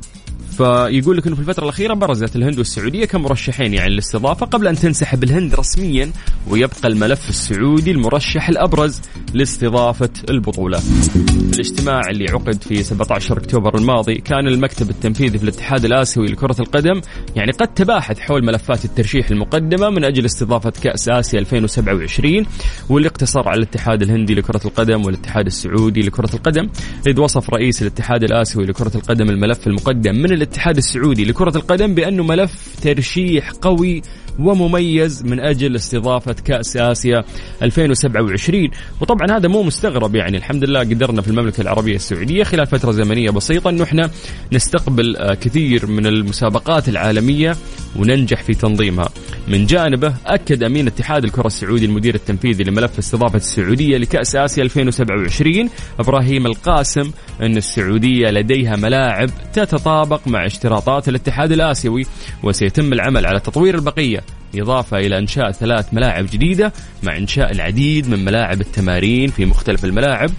فيقول 0.58 1.18
لك 1.18 1.28
إنه 1.28 1.36
في 1.36 1.42
الفترة 1.42 1.64
الأخيرة 1.64 1.94
برزت 1.94 2.36
الهند 2.36 2.58
والسعودية 2.58 3.06
كمرشحين 3.06 3.74
يعني 3.74 3.90
للاستضافة 3.94 4.46
قبل 4.46 4.68
أن 4.68 4.76
تنسحب 4.76 5.24
الهند 5.24 5.56
رسميا 5.56 6.12
ويبقى 6.50 6.88
الملف 6.88 7.30
السعودي 7.30 7.92
المرشح 7.92 8.50
الأبرز 8.50 9.02
لاستضافة 9.34 10.10
البطولة. 10.30 10.78
في 10.78 11.54
الاجتماع 11.54 12.02
اللي 12.10 12.26
عقد 12.30 12.64
في 12.64 12.84
17 12.84 13.38
أكتوبر 13.38 13.78
الماضي 13.78 14.16
كان 14.16 14.48
المكتب 14.48 14.90
التنفيذي 14.90 15.38
في 15.38 15.44
الاتحاد 15.44 15.86
الآسيوي 15.86 16.28
لكرة 16.28 16.56
القدم 16.60 17.02
يعني 17.36 17.52
قد 17.52 17.68
تباحث 17.74 18.20
حول 18.20 18.46
ملفات 18.46 18.86
الترشيح 18.86 19.30
المقدمة 19.30 19.90
من 19.90 20.04
أجل 20.04 20.26
استضافة 20.26 20.74
كأس 20.84 21.10
آسيا 21.10 21.40
2027 21.40 22.46
واللي 22.90 23.08
اقتصر 23.08 23.50
على 23.50 23.58
الاتحاد 23.58 24.02
الهندي 24.02 24.36
لكرة 24.36 24.62
القدم 24.66 25.06
والاتحاد 25.06 25.46
السعودي 25.46 26.02
لكرة 26.02 26.30
القدم 26.36 26.70
إذ 27.08 27.20
وصف 27.20 27.50
رئيس 27.50 27.82
الاتحاد 27.82 28.24
الآسيوي 28.24 28.66
لكرة 28.66 28.92
القدم 28.96 29.30
الملف 29.30 29.68
المقدم 29.68 30.16
من 30.16 30.32
الاتحاد 30.48 30.78
السعودي 30.78 31.26
لكرة 31.26 31.58
القدم 31.58 31.96
بأنه 31.96 32.24
ملف 32.24 32.76
ترشيح 32.82 33.52
قوي 33.52 34.02
ومميز 34.40 35.26
من 35.26 35.40
أجل 35.40 35.76
استضافة 35.76 36.34
كأس 36.34 36.78
آسيا 36.78 37.24
2027 37.62 38.70
وطبعا 39.02 39.38
هذا 39.38 39.48
مو 39.48 39.64
مستغرب 39.64 40.16
يعني 40.16 40.38
الحمد 40.38 40.64
لله 40.64 40.80
قدرنا 40.80 41.22
في 41.22 41.28
المملكة 41.28 41.62
العربية 41.62 41.96
السعودية 41.96 42.44
خلال 42.44 42.68
فترة 42.68 42.92
زمنية 42.92 43.30
بسيطة 43.30 43.70
أنه 43.70 43.84
إحنا 43.84 44.10
نستقبل 44.54 45.18
آه، 45.18 45.34
كثير 45.34 45.88
من 45.88 46.06
المسابقات 46.06 46.90
العالمية 46.90 47.56
وننجح 47.98 48.44
في 48.44 48.54
تنظيمها. 48.54 49.10
من 49.48 49.66
جانبه 49.66 50.14
أكد 50.26 50.64
أمين 50.64 50.88
اتحاد 50.88 51.24
الكرة 51.24 51.48
السعودي 51.48 51.86
المدير 51.86 52.16
التنفيذي 52.16 52.64
لملف 52.64 52.98
استضافة 52.98 53.36
السعودية 53.38 53.98
لكأس 53.98 54.36
آسيا 54.36 54.64
2027 54.64 55.70
إبراهيم 56.00 56.46
القاسم 56.46 57.12
أن 57.42 57.58
السعودية 57.58 58.30
لديها 58.30 58.76
ملاعب 58.76 59.30
تتطابق 59.54 60.28
مع 60.28 60.46
اشتراطات 60.46 61.10
الاتحاد 61.10 61.52
الآسيوي 61.52 62.06
وسيتم 62.44 62.94
العمل 62.94 63.26
على 63.26 63.40
تطوير 63.40 63.76
البقية 63.76 64.24
إضافة 64.56 64.98
إلى 64.98 65.18
إنشاء 65.18 65.52
ثلاث 65.52 65.94
ملاعب 65.94 66.26
جديدة 66.32 66.74
مع 67.04 67.18
إنشاء 67.18 67.52
العديد 67.52 68.10
من 68.10 68.26
ملاعب 68.26 68.62
التمارين 68.62 69.30
في 69.30 69.46
مختلف 69.46 69.86
الملاعب. 69.86 70.30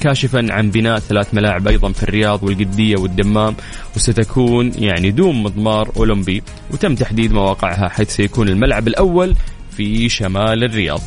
كاشفا 0.00 0.52
عن 0.52 0.70
بناء 0.70 0.98
ثلاث 0.98 1.34
ملاعب 1.34 1.68
أيضا 1.68 1.92
في 1.92 2.02
الرياض 2.02 2.42
والقدية 2.42 2.96
والدمام 2.98 3.54
وستكون 3.96 4.72
يعني 4.78 5.10
دون 5.10 5.42
مضمار 5.42 5.90
أولمبي 5.96 6.42
وتم 6.70 6.94
تحديد 6.94 7.32
مواقعها 7.32 7.88
حيث 7.88 8.10
سيكون 8.10 8.48
الملعب 8.48 8.88
الأول 8.88 9.34
في 9.76 10.08
شمال 10.08 10.64
الرياض. 10.64 11.00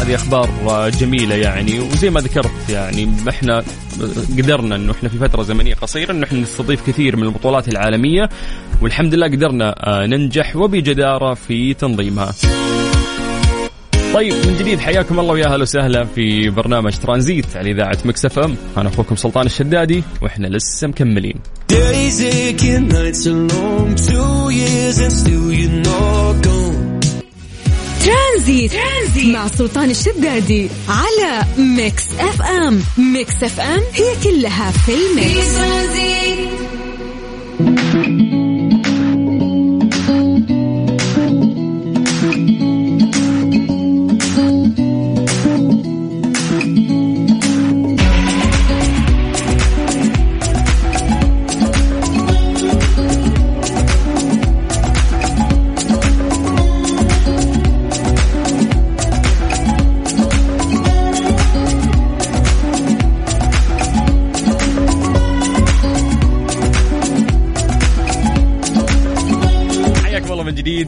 هذه 0.00 0.14
أخبار 0.14 0.48
جميلة 0.90 1.34
يعني 1.34 1.80
وزي 1.80 2.10
ما 2.10 2.20
ذكرت 2.20 2.70
يعني 2.70 3.08
إحنا 3.28 3.62
قدرنا 4.38 4.76
إنه 4.76 4.92
إحنا 4.92 5.08
في 5.08 5.18
فترة 5.18 5.42
زمنية 5.42 5.74
قصيرة 5.74 6.12
إنه 6.12 6.24
إحنا 6.24 6.40
نستضيف 6.40 6.86
كثير 6.86 7.16
من 7.16 7.22
البطولات 7.22 7.68
العالمية 7.68 8.28
والحمد 8.82 9.14
لله 9.14 9.26
قدرنا 9.26 9.74
آه، 9.86 10.06
ننجح 10.06 10.56
وبجدارة 10.56 11.34
في 11.34 11.74
تنظيمها. 11.74 12.32
طيب 14.14 14.34
من 14.46 14.56
جديد 14.58 14.78
حياكم 14.78 15.20
الله 15.20 15.32
ويا 15.32 15.46
أهلا 15.46 15.62
وسهلا 15.62 16.04
في 16.04 16.50
برنامج 16.50 16.92
ترانزيت 16.98 17.56
على 17.56 17.70
إذاعة 17.70 17.98
Mix 18.04 18.24
FM. 18.24 18.56
أنا 18.76 18.88
أخوكم 18.88 19.16
سلطان 19.16 19.46
الشدادي 19.46 20.02
وإحنا 20.22 20.46
لسه 20.46 20.88
مكملين. 20.88 21.34
ترانزيت. 28.04 28.72
ترانزيت 28.72 29.34
مع 29.34 29.48
سلطان 29.48 29.90
الشدادي 29.90 30.68
على 30.88 31.44
Mix 31.58 32.04
FM. 32.18 32.80
Mix 32.98 33.42
FM 33.42 33.80
هي 33.92 34.14
كلها 34.24 34.70
في 34.70 34.78
في 34.78 34.94
ال 34.94 35.10
mix 35.10 35.56
ترانزيت 35.56 36.61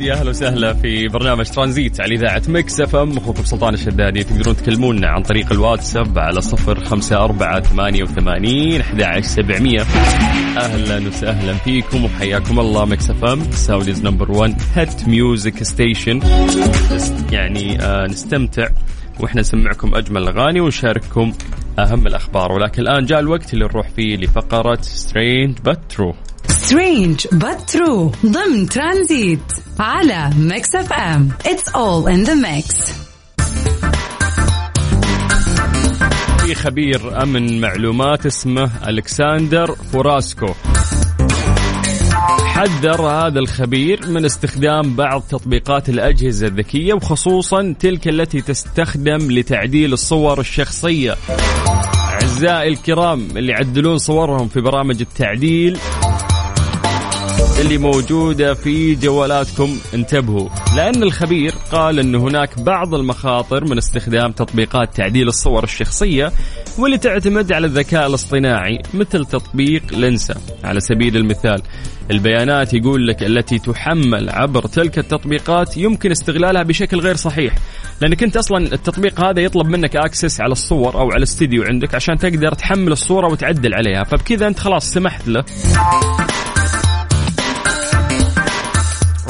يا 0.05 0.15
أهلا 0.15 0.31
وسهلا 0.31 0.75
في 0.75 1.09
برنامج 1.09 1.45
ترانزيت 1.51 2.01
على 2.01 2.15
إذاعة 2.15 2.43
Mix 2.49 2.81
FM. 2.81 3.17
أخوكم 3.17 3.45
سلطان 3.45 3.75
الشدادي 3.75 4.25
تقدرون 4.25 4.57
تكلمونا 4.57 5.09
عن 5.09 5.23
طريق 5.23 5.53
الواتساب 5.53 6.19
على 6.19 6.41
صفر 6.41 6.85
خمسة 6.85 7.25
أربعة 7.25 7.61
ثمانية 7.61 8.03
وثمانين 8.03 8.81
أحد 8.81 9.03
عشر 9.03 9.23
سبعمية. 9.23 9.81
أهلا 10.59 11.09
وسهلا 11.09 11.55
فيكم 11.55 12.05
وحياكم 12.05 12.61
الله. 12.61 12.85
Mix 12.85 13.11
FM 13.11 13.51
Saudi's 13.51 14.05
number 14.05 14.33
1 14.33 14.55
hit 14.75 15.09
music 15.09 15.63
station 15.63 16.21
يعني 17.33 17.83
آه 17.83 18.07
نستمتع 18.07 18.69
وإحنا 19.21 19.41
نسمعكم 19.41 19.95
أجمل 19.95 20.23
الاغاني 20.23 20.61
ونشارككم 20.61 21.33
أهم 21.79 22.07
الأخبار. 22.07 22.53
ولكن 22.53 22.83
الآن 22.83 23.05
جاء 23.05 23.21
الوقت 23.21 23.55
اللي 23.55 23.65
نروح 23.65 23.89
فيه 23.89 24.17
لفقرة 24.17 24.79
Strange 24.81 25.59
but 25.65 25.79
true 25.89 26.15
Strange 26.65 27.27
but 27.27 27.77
true. 27.77 28.27
ضمن 28.27 28.69
ترانزيت 28.69 29.53
على 29.79 30.31
Mix 30.37 30.75
FM 30.75 31.29
It's 31.45 31.73
all 31.73 32.07
in 32.07 32.27
the 32.29 32.35
mix 32.35 32.93
في 36.43 36.55
خبير 36.55 37.23
أمن 37.23 37.61
معلومات 37.61 38.27
اسمه 38.27 38.71
الكسندر 38.89 39.77
فوراسكو. 39.93 40.47
حذر 42.45 43.03
هذا 43.03 43.39
الخبير 43.39 44.07
من 44.09 44.25
استخدام 44.25 44.97
بعض 44.97 45.23
تطبيقات 45.31 45.89
الأجهزة 45.89 46.47
الذكية 46.47 46.95
وخصوصا 46.95 47.75
تلك 47.81 48.09
التي 48.09 48.41
تستخدم 48.41 49.31
لتعديل 49.31 49.93
الصور 49.93 50.41
الشخصية. 50.41 51.17
أعزائي 52.23 52.69
الكرام 52.69 53.29
اللي 53.37 53.53
يعدلون 53.53 53.99
صورهم 53.99 54.49
في 54.49 54.61
برامج 54.61 55.01
التعديل 55.01 55.79
اللي 57.61 57.79
موجودة 57.79 58.55
في 58.55 58.95
جوالاتكم. 58.95 59.79
انتبهوا. 59.95 60.49
لأن 60.77 61.03
الخبير 61.03 61.55
قال 61.73 61.99
أن 61.99 62.15
هناك 62.15 62.59
بعض 62.61 62.95
المخاطر 62.95 63.65
من 63.65 63.79
استخدام 63.79 64.33
تطبيقات 64.33 64.97
تعديل 64.97 65.29
الصور 65.29 65.65
الشخصية 65.65 66.33
واللي 66.79 66.99
تعتمد 66.99 67.53
على 67.53 67.67
الذكاء 67.67 68.07
الاصطناعي 68.07 68.79
مثل 68.95 69.25
تطبيق 69.25 69.83
لنسا 69.93 70.35
على 70.65 70.81
سبيل 70.81 71.17
المثال 71.17 71.63
البيانات 72.11 72.75
يقول 72.75 73.07
لك 73.07 73.23
التي 73.23 73.59
تحمل 73.59 74.31
عبر 74.31 74.67
تلك 74.67 74.99
التطبيقات 74.99 75.77
يمكن 75.77 76.11
استغلالها 76.11 76.63
بشكل 76.63 77.01
غير 77.01 77.17
صحيح. 77.17 77.55
لأنك 78.01 78.23
أنت 78.23 78.37
أصلا 78.37 78.59
التطبيق 78.59 79.21
هذا 79.21 79.41
يطلب 79.41 79.67
منك 79.67 79.97
أكسس 79.97 80.41
على 80.41 80.53
الصور 80.53 80.95
أو 80.95 81.11
على 81.11 81.17
الاستديو 81.17 81.65
عندك 81.65 81.95
عشان 81.95 82.19
تقدر 82.19 82.53
تحمل 82.55 82.93
الصورة 82.93 83.33
وتعدل 83.33 83.75
عليها. 83.75 84.05
فبكذا 84.05 84.47
أنت 84.47 84.59
خلاص 84.59 84.93
سمحت 84.93 85.29
له. 85.29 85.45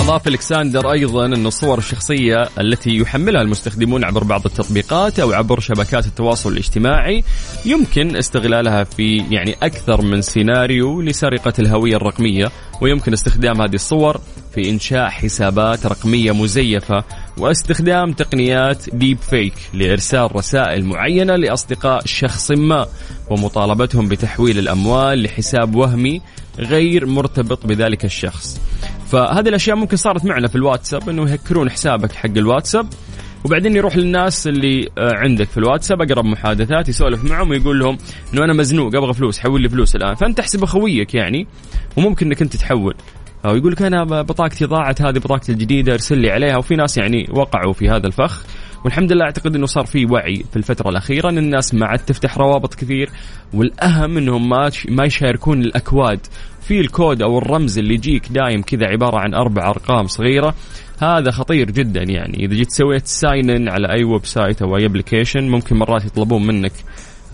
أضاف 0.04 0.28
إلكساندر 0.28 0.92
أيضا 0.92 1.26
أن 1.26 1.46
الصور 1.46 1.78
الشخصية 1.78 2.48
التي 2.60 2.96
يحملها 2.96 3.42
المستخدمون 3.42 4.04
عبر 4.04 4.24
بعض 4.24 4.46
التطبيقات 4.46 5.18
أو 5.18 5.32
عبر 5.32 5.60
شبكات 5.60 6.06
التواصل 6.06 6.52
الاجتماعي 6.52 7.24
يمكن 7.64 8.16
استغلالها 8.16 8.84
في 8.84 9.24
يعني 9.30 9.56
أكثر 9.62 10.02
من 10.02 10.22
سيناريو 10.22 11.00
لسرقة 11.00 11.52
الهوية 11.58 11.96
الرقمية 11.96 12.50
ويمكن 12.80 13.12
استخدام 13.12 13.62
هذه 13.62 13.74
الصور 13.74 14.20
في 14.54 14.70
إنشاء 14.70 15.08
حسابات 15.08 15.86
رقمية 15.86 16.32
مزيفة 16.32 17.04
واستخدام 17.38 18.12
تقنيات 18.12 18.94
ديب 18.94 19.18
فيك 19.18 19.54
لإرسال 19.74 20.36
رسائل 20.36 20.84
معينة 20.84 21.36
لأصدقاء 21.36 22.06
شخص 22.06 22.50
ما 22.50 22.86
ومطالبتهم 23.30 24.08
بتحويل 24.08 24.58
الأموال 24.58 25.22
لحساب 25.22 25.74
وهمي 25.74 26.20
غير 26.58 27.06
مرتبط 27.06 27.66
بذلك 27.66 28.04
الشخص. 28.04 28.60
فهذه 29.06 29.48
الأشياء 29.48 29.76
ممكن 29.76 29.96
صارت 29.96 30.24
معنا 30.24 30.48
في 30.48 30.56
الواتساب 30.56 31.08
إنه 31.08 31.30
يهكرون 31.30 31.70
حسابك 31.70 32.12
حق 32.12 32.30
الواتساب. 32.36 32.86
وبعدين 33.44 33.76
يروح 33.76 33.96
للناس 33.96 34.46
اللي 34.46 34.88
آه، 34.98 35.10
عندك 35.14 35.48
في 35.48 35.58
الواتساب 35.58 36.02
أقرب 36.02 36.24
محادثات 36.24 36.88
يسولف 36.88 37.24
معهم 37.24 37.50
ويقول 37.50 37.78
لهم 37.78 37.98
إنه 38.34 38.44
أنا 38.44 38.52
مزنوق 38.52 38.96
أبغى 38.96 39.14
فلوس 39.14 39.38
حول 39.38 39.62
لي 39.62 39.68
فلوس 39.68 39.96
الآن. 39.96 40.14
فأنت 40.14 40.38
تحسب 40.38 40.64
خويك 40.64 41.14
يعني 41.14 41.46
وممكن 41.96 42.26
إنك 42.26 42.42
أنت 42.42 42.56
تحول. 42.56 42.94
أو 43.44 43.56
يقول 43.56 43.72
لك 43.72 43.82
أنا 43.82 44.04
بطاقتي 44.04 44.64
ضاعت 44.64 45.02
هذه 45.02 45.18
بطاقتي 45.18 45.52
الجديدة 45.52 45.92
ارسل 45.92 46.18
لي 46.18 46.30
عليها. 46.30 46.56
وفي 46.56 46.76
ناس 46.76 46.98
يعني 46.98 47.28
وقعوا 47.30 47.72
في 47.72 47.88
هذا 47.88 48.06
الفخ. 48.06 48.44
والحمد 48.84 49.12
لله 49.12 49.24
أعتقد 49.24 49.56
إنه 49.56 49.66
صار 49.66 49.86
في 49.86 50.06
وعي 50.06 50.44
في 50.50 50.56
الفترة 50.56 50.88
الأخيرة 50.90 51.28
إن 51.28 51.38
الناس 51.38 51.74
ما 51.74 51.86
عاد 51.86 51.98
تفتح 51.98 52.38
روابط 52.38 52.74
كثير. 52.74 53.10
والأهم 53.54 54.16
إنهم 54.18 54.48
ما 54.48 54.70
ما 54.88 55.04
يشاركون 55.04 55.62
الأكواد 55.62 56.20
في 56.68 56.80
الكود 56.80 57.22
أو 57.22 57.38
الرمز 57.38 57.78
اللي 57.78 57.94
يجيك 57.94 58.28
دايم 58.32 58.62
كذا 58.62 58.86
عبارة 58.86 59.18
عن 59.18 59.34
أربع 59.34 59.70
أرقام 59.70 60.06
صغيرة. 60.06 60.54
هذا 61.02 61.30
خطير 61.30 61.70
جدا 61.70 62.02
يعني. 62.02 62.44
إذا 62.44 62.54
جيت 62.54 62.70
سويت 62.70 63.06
sign 63.06 63.68
على 63.68 63.92
أي 63.92 64.04
website 64.04 64.62
أو 64.62 64.76
أي 64.76 64.86
application 64.86 65.48
ممكن 65.48 65.76
مرات 65.76 66.04
يطلبون 66.04 66.46
منك 66.46 66.72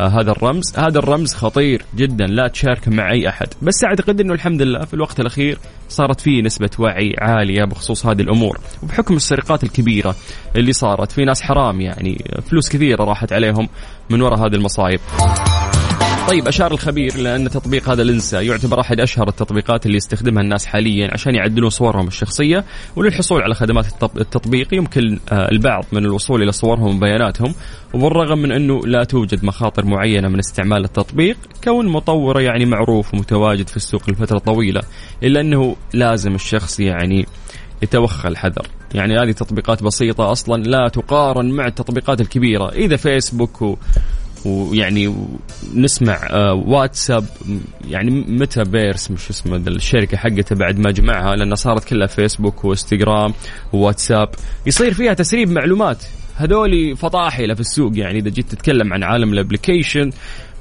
آه 0.00 0.08
هذا 0.08 0.30
الرمز. 0.30 0.78
هذا 0.78 0.98
الرمز 0.98 1.34
خطير 1.34 1.82
جدا. 1.96 2.26
لا 2.26 2.48
تشاركه 2.48 2.90
مع 2.90 3.12
أي 3.12 3.28
أحد. 3.28 3.48
بس 3.62 3.84
أعتقد 3.84 4.20
إنه 4.20 4.34
الحمد 4.34 4.62
لله 4.62 4.84
في 4.84 4.94
الوقت 4.94 5.20
الأخير 5.20 5.58
صارت 5.88 6.20
فيه 6.20 6.42
نسبة 6.42 6.70
وعي 6.78 7.14
عالية 7.18 7.64
بخصوص 7.64 8.06
هذه 8.06 8.22
الأمور. 8.22 8.58
وبحكم 8.82 9.16
السرقات 9.16 9.64
الكبيرة 9.64 10.16
اللي 10.56 10.72
صارت 10.72 11.12
في 11.12 11.24
ناس 11.24 11.42
حرام 11.42 11.80
يعني 11.80 12.24
فلوس 12.50 12.68
كثيرة 12.68 13.04
راحت 13.04 13.32
عليهم 13.32 13.68
من 14.10 14.22
وراء 14.22 14.38
هذه 14.38 14.54
المصايب. 14.54 15.00
طيب 16.28 16.48
أشار 16.48 16.72
الخبير 16.72 17.16
لأن 17.16 17.50
تطبيق 17.50 17.88
هذا 17.88 18.02
الانسا 18.02 18.40
يعتبر 18.40 18.80
أحد 18.80 19.00
أشهر 19.00 19.28
التطبيقات 19.28 19.86
اللي 19.86 19.96
يستخدمها 19.96 20.42
الناس 20.42 20.66
حاليا 20.66 21.10
عشان 21.12 21.34
يعدلون 21.34 21.70
صورهم 21.70 22.06
الشخصية. 22.08 22.64
وللحصول 22.96 23.42
على 23.42 23.54
خدمات 23.54 23.86
التطبيق 24.16 24.74
يمكن 24.74 25.18
آه، 25.32 25.50
البعض 25.50 25.84
من 25.92 26.04
الوصول 26.04 26.42
إلى 26.42 26.52
صورهم 26.52 26.96
وبياناتهم 26.96 27.54
وبالرغم 27.94 28.38
من 28.38 28.52
أنه 28.52 28.80
لا 28.86 29.04
توجد 29.04 29.44
مخاطر 29.44 29.84
معينة 29.84 30.28
من 30.28 30.38
استعمال 30.38 30.84
التطبيق 30.84 31.36
كون 31.64 31.88
مطوره 31.88 32.40
يعني 32.40 32.64
معروف 32.66 33.14
ومتواجد 33.14 33.68
في 33.68 33.76
السوق 33.76 34.10
لفترة 34.10 34.38
طويلة 34.38 34.80
إلا 35.22 35.40
أنه 35.40 35.76
لازم 35.92 36.34
الشخص 36.34 36.80
يعني 36.80 37.26
يتوخى 37.82 38.28
الحذر. 38.28 38.66
يعني 38.94 39.16
هذه 39.16 39.32
تطبيقات 39.32 39.82
بسيطة 39.82 40.32
أصلا 40.32 40.62
لا 40.62 40.88
تقارن 40.88 41.50
مع 41.50 41.66
التطبيقات 41.66 42.20
الكبيرة. 42.20 42.68
إذا 42.68 42.96
فيسبوك 42.96 43.62
و 43.62 43.76
ويعني 44.44 45.14
نسمع 45.74 46.28
آه، 46.30 46.54
واتساب 46.54 47.24
يعني 47.88 48.10
متى 48.10 48.62
بيرس 48.62 49.10
مش 49.10 49.30
اسمه 49.30 49.56
الشركة 49.56 50.16
حقته 50.16 50.56
بعد 50.56 50.78
ما 50.78 50.90
جمعها 50.90 51.36
لأنها 51.36 51.54
صارت 51.54 51.84
كلها 51.84 52.06
فيسبوك 52.06 52.64
وإنستغرام 52.64 53.32
وواتساب. 53.72 54.28
يصير 54.66 54.94
فيها 54.94 55.14
تسريب 55.14 55.50
معلومات. 55.50 56.04
هذولي 56.36 56.96
فطاحله 56.96 57.54
في 57.54 57.60
السوق 57.60 57.92
يعني 57.94 58.18
إذا 58.18 58.30
جيت 58.30 58.50
تتكلم 58.50 58.92
عن 58.92 59.02
عالم 59.02 59.32
الأبلكيشن 59.32 60.10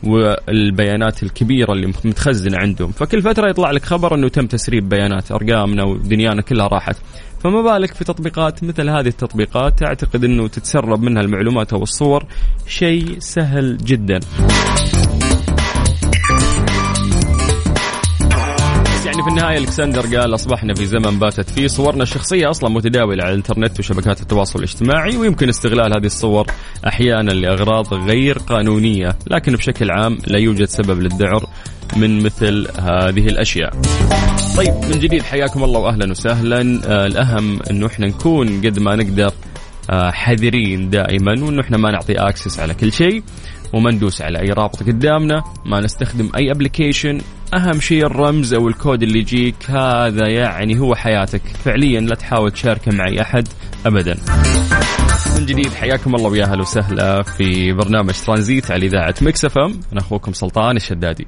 والبيانات 0.03 1.23
الكبيرة 1.23 1.73
اللي 1.73 1.87
متخزنة 1.87 2.57
عندهم. 2.57 2.91
فكل 2.91 3.21
فترة 3.21 3.49
يطلع 3.49 3.71
لك 3.71 3.83
خبر 3.83 4.15
إنه 4.15 4.27
تم 4.27 4.47
تسريب 4.47 4.89
بيانات 4.89 5.31
أرقامنا 5.31 5.83
ودنيانا 5.83 6.41
كلها 6.41 6.67
راحت. 6.67 6.95
فما 7.39 7.61
بالك 7.61 7.93
في 7.93 8.03
تطبيقات 8.03 8.63
مثل 8.63 8.89
هذه 8.89 9.07
التطبيقات؟ 9.07 9.79
تعتقد 9.79 10.23
إنه 10.23 10.47
تتسرب 10.47 11.01
منها 11.01 11.21
المعلومات 11.21 11.73
أو 11.73 11.83
الصور 11.83 12.25
شيء 12.67 13.15
سهل 13.19 13.77
جدا. 13.77 14.19
يعني 19.05 19.23
في 19.23 19.29
النهاية 19.29 19.57
ألكسندر 19.57 20.17
قال 20.17 20.33
أصبحنا 20.33 20.73
في 20.73 20.85
زمن 20.85 21.19
باتت 21.19 21.49
فيه 21.49 21.67
صورنا 21.67 22.03
الشخصية 22.03 22.49
أصلا 22.49 22.69
متداولة 22.69 23.23
على 23.23 23.33
الإنترنت 23.33 23.79
وشبكات 23.79 24.21
التواصل 24.21 24.59
الاجتماعي 24.59 25.17
ويمكن 25.17 25.49
استغلال 25.49 25.97
هذه 25.97 26.05
الصور 26.05 26.47
أحيانا 26.87 27.31
لأغراض 27.31 27.93
غير 27.93 28.37
قانونية 28.37 29.15
لكن 29.27 29.53
بشكل 29.53 29.91
عام 29.91 30.17
لا 30.27 30.39
يوجد 30.39 30.65
سبب 30.65 30.99
للذعر 30.99 31.45
من 31.95 32.23
مثل 32.23 32.67
هذه 32.79 33.27
الأشياء. 33.27 33.71
طيب 34.59 34.73
من 34.73 34.99
جديد 34.99 35.21
حياكم 35.21 35.63
الله 35.63 35.79
وأهلا 35.79 36.11
وسهلا. 36.11 36.81
آه 36.85 37.05
الأهم 37.05 37.59
أنه 37.71 37.87
إحنا 37.87 38.07
نكون 38.07 38.61
قد 38.61 38.79
ما 38.79 38.95
نقدر 38.95 39.31
آه 39.89 40.11
حذرين 40.11 40.89
دائما 40.89 41.43
وأنه 41.43 41.61
إحنا 41.61 41.77
ما 41.77 41.91
نعطي 41.91 42.13
access 42.13 42.59
على 42.59 42.73
كل 42.73 42.91
شيء 42.91 43.23
وما 43.73 43.91
ندوس 43.91 44.21
على 44.21 44.39
أي 44.39 44.49
رابط 44.49 44.83
قدامنا 44.83 45.43
ما 45.65 45.81
نستخدم 45.81 46.29
أي 46.37 46.51
application 46.51 47.21
أهم 47.53 47.79
شيء 47.79 48.05
الرمز 48.05 48.53
أو 48.53 48.67
الكود 48.67 49.03
اللي 49.03 49.19
يجيك 49.19 49.55
هذا 49.69 50.27
يعني 50.27 50.79
هو 50.79 50.95
حياتك. 50.95 51.41
فعليا 51.63 52.01
لا 52.01 52.15
تحاول 52.15 52.51
تشاركه 52.51 52.95
مع 52.95 53.07
اي 53.07 53.21
أحد 53.21 53.47
ابدا. 53.85 54.17
من 55.37 55.45
جديد 55.45 55.73
حياكم 55.73 56.15
الله 56.15 56.29
ويا 56.29 56.45
أهلا 56.45 56.61
وسهلا 56.61 57.23
في 57.23 57.73
برنامج 57.73 58.13
ترانزيت 58.25 58.71
على 58.71 58.85
إذاعة 58.85 59.15
مكس 59.21 59.45
أف 59.45 59.57
إم. 59.57 59.79
أنا 59.93 60.01
أخوكم 60.01 60.33
سلطان 60.33 60.75
الشدادي. 60.75 61.27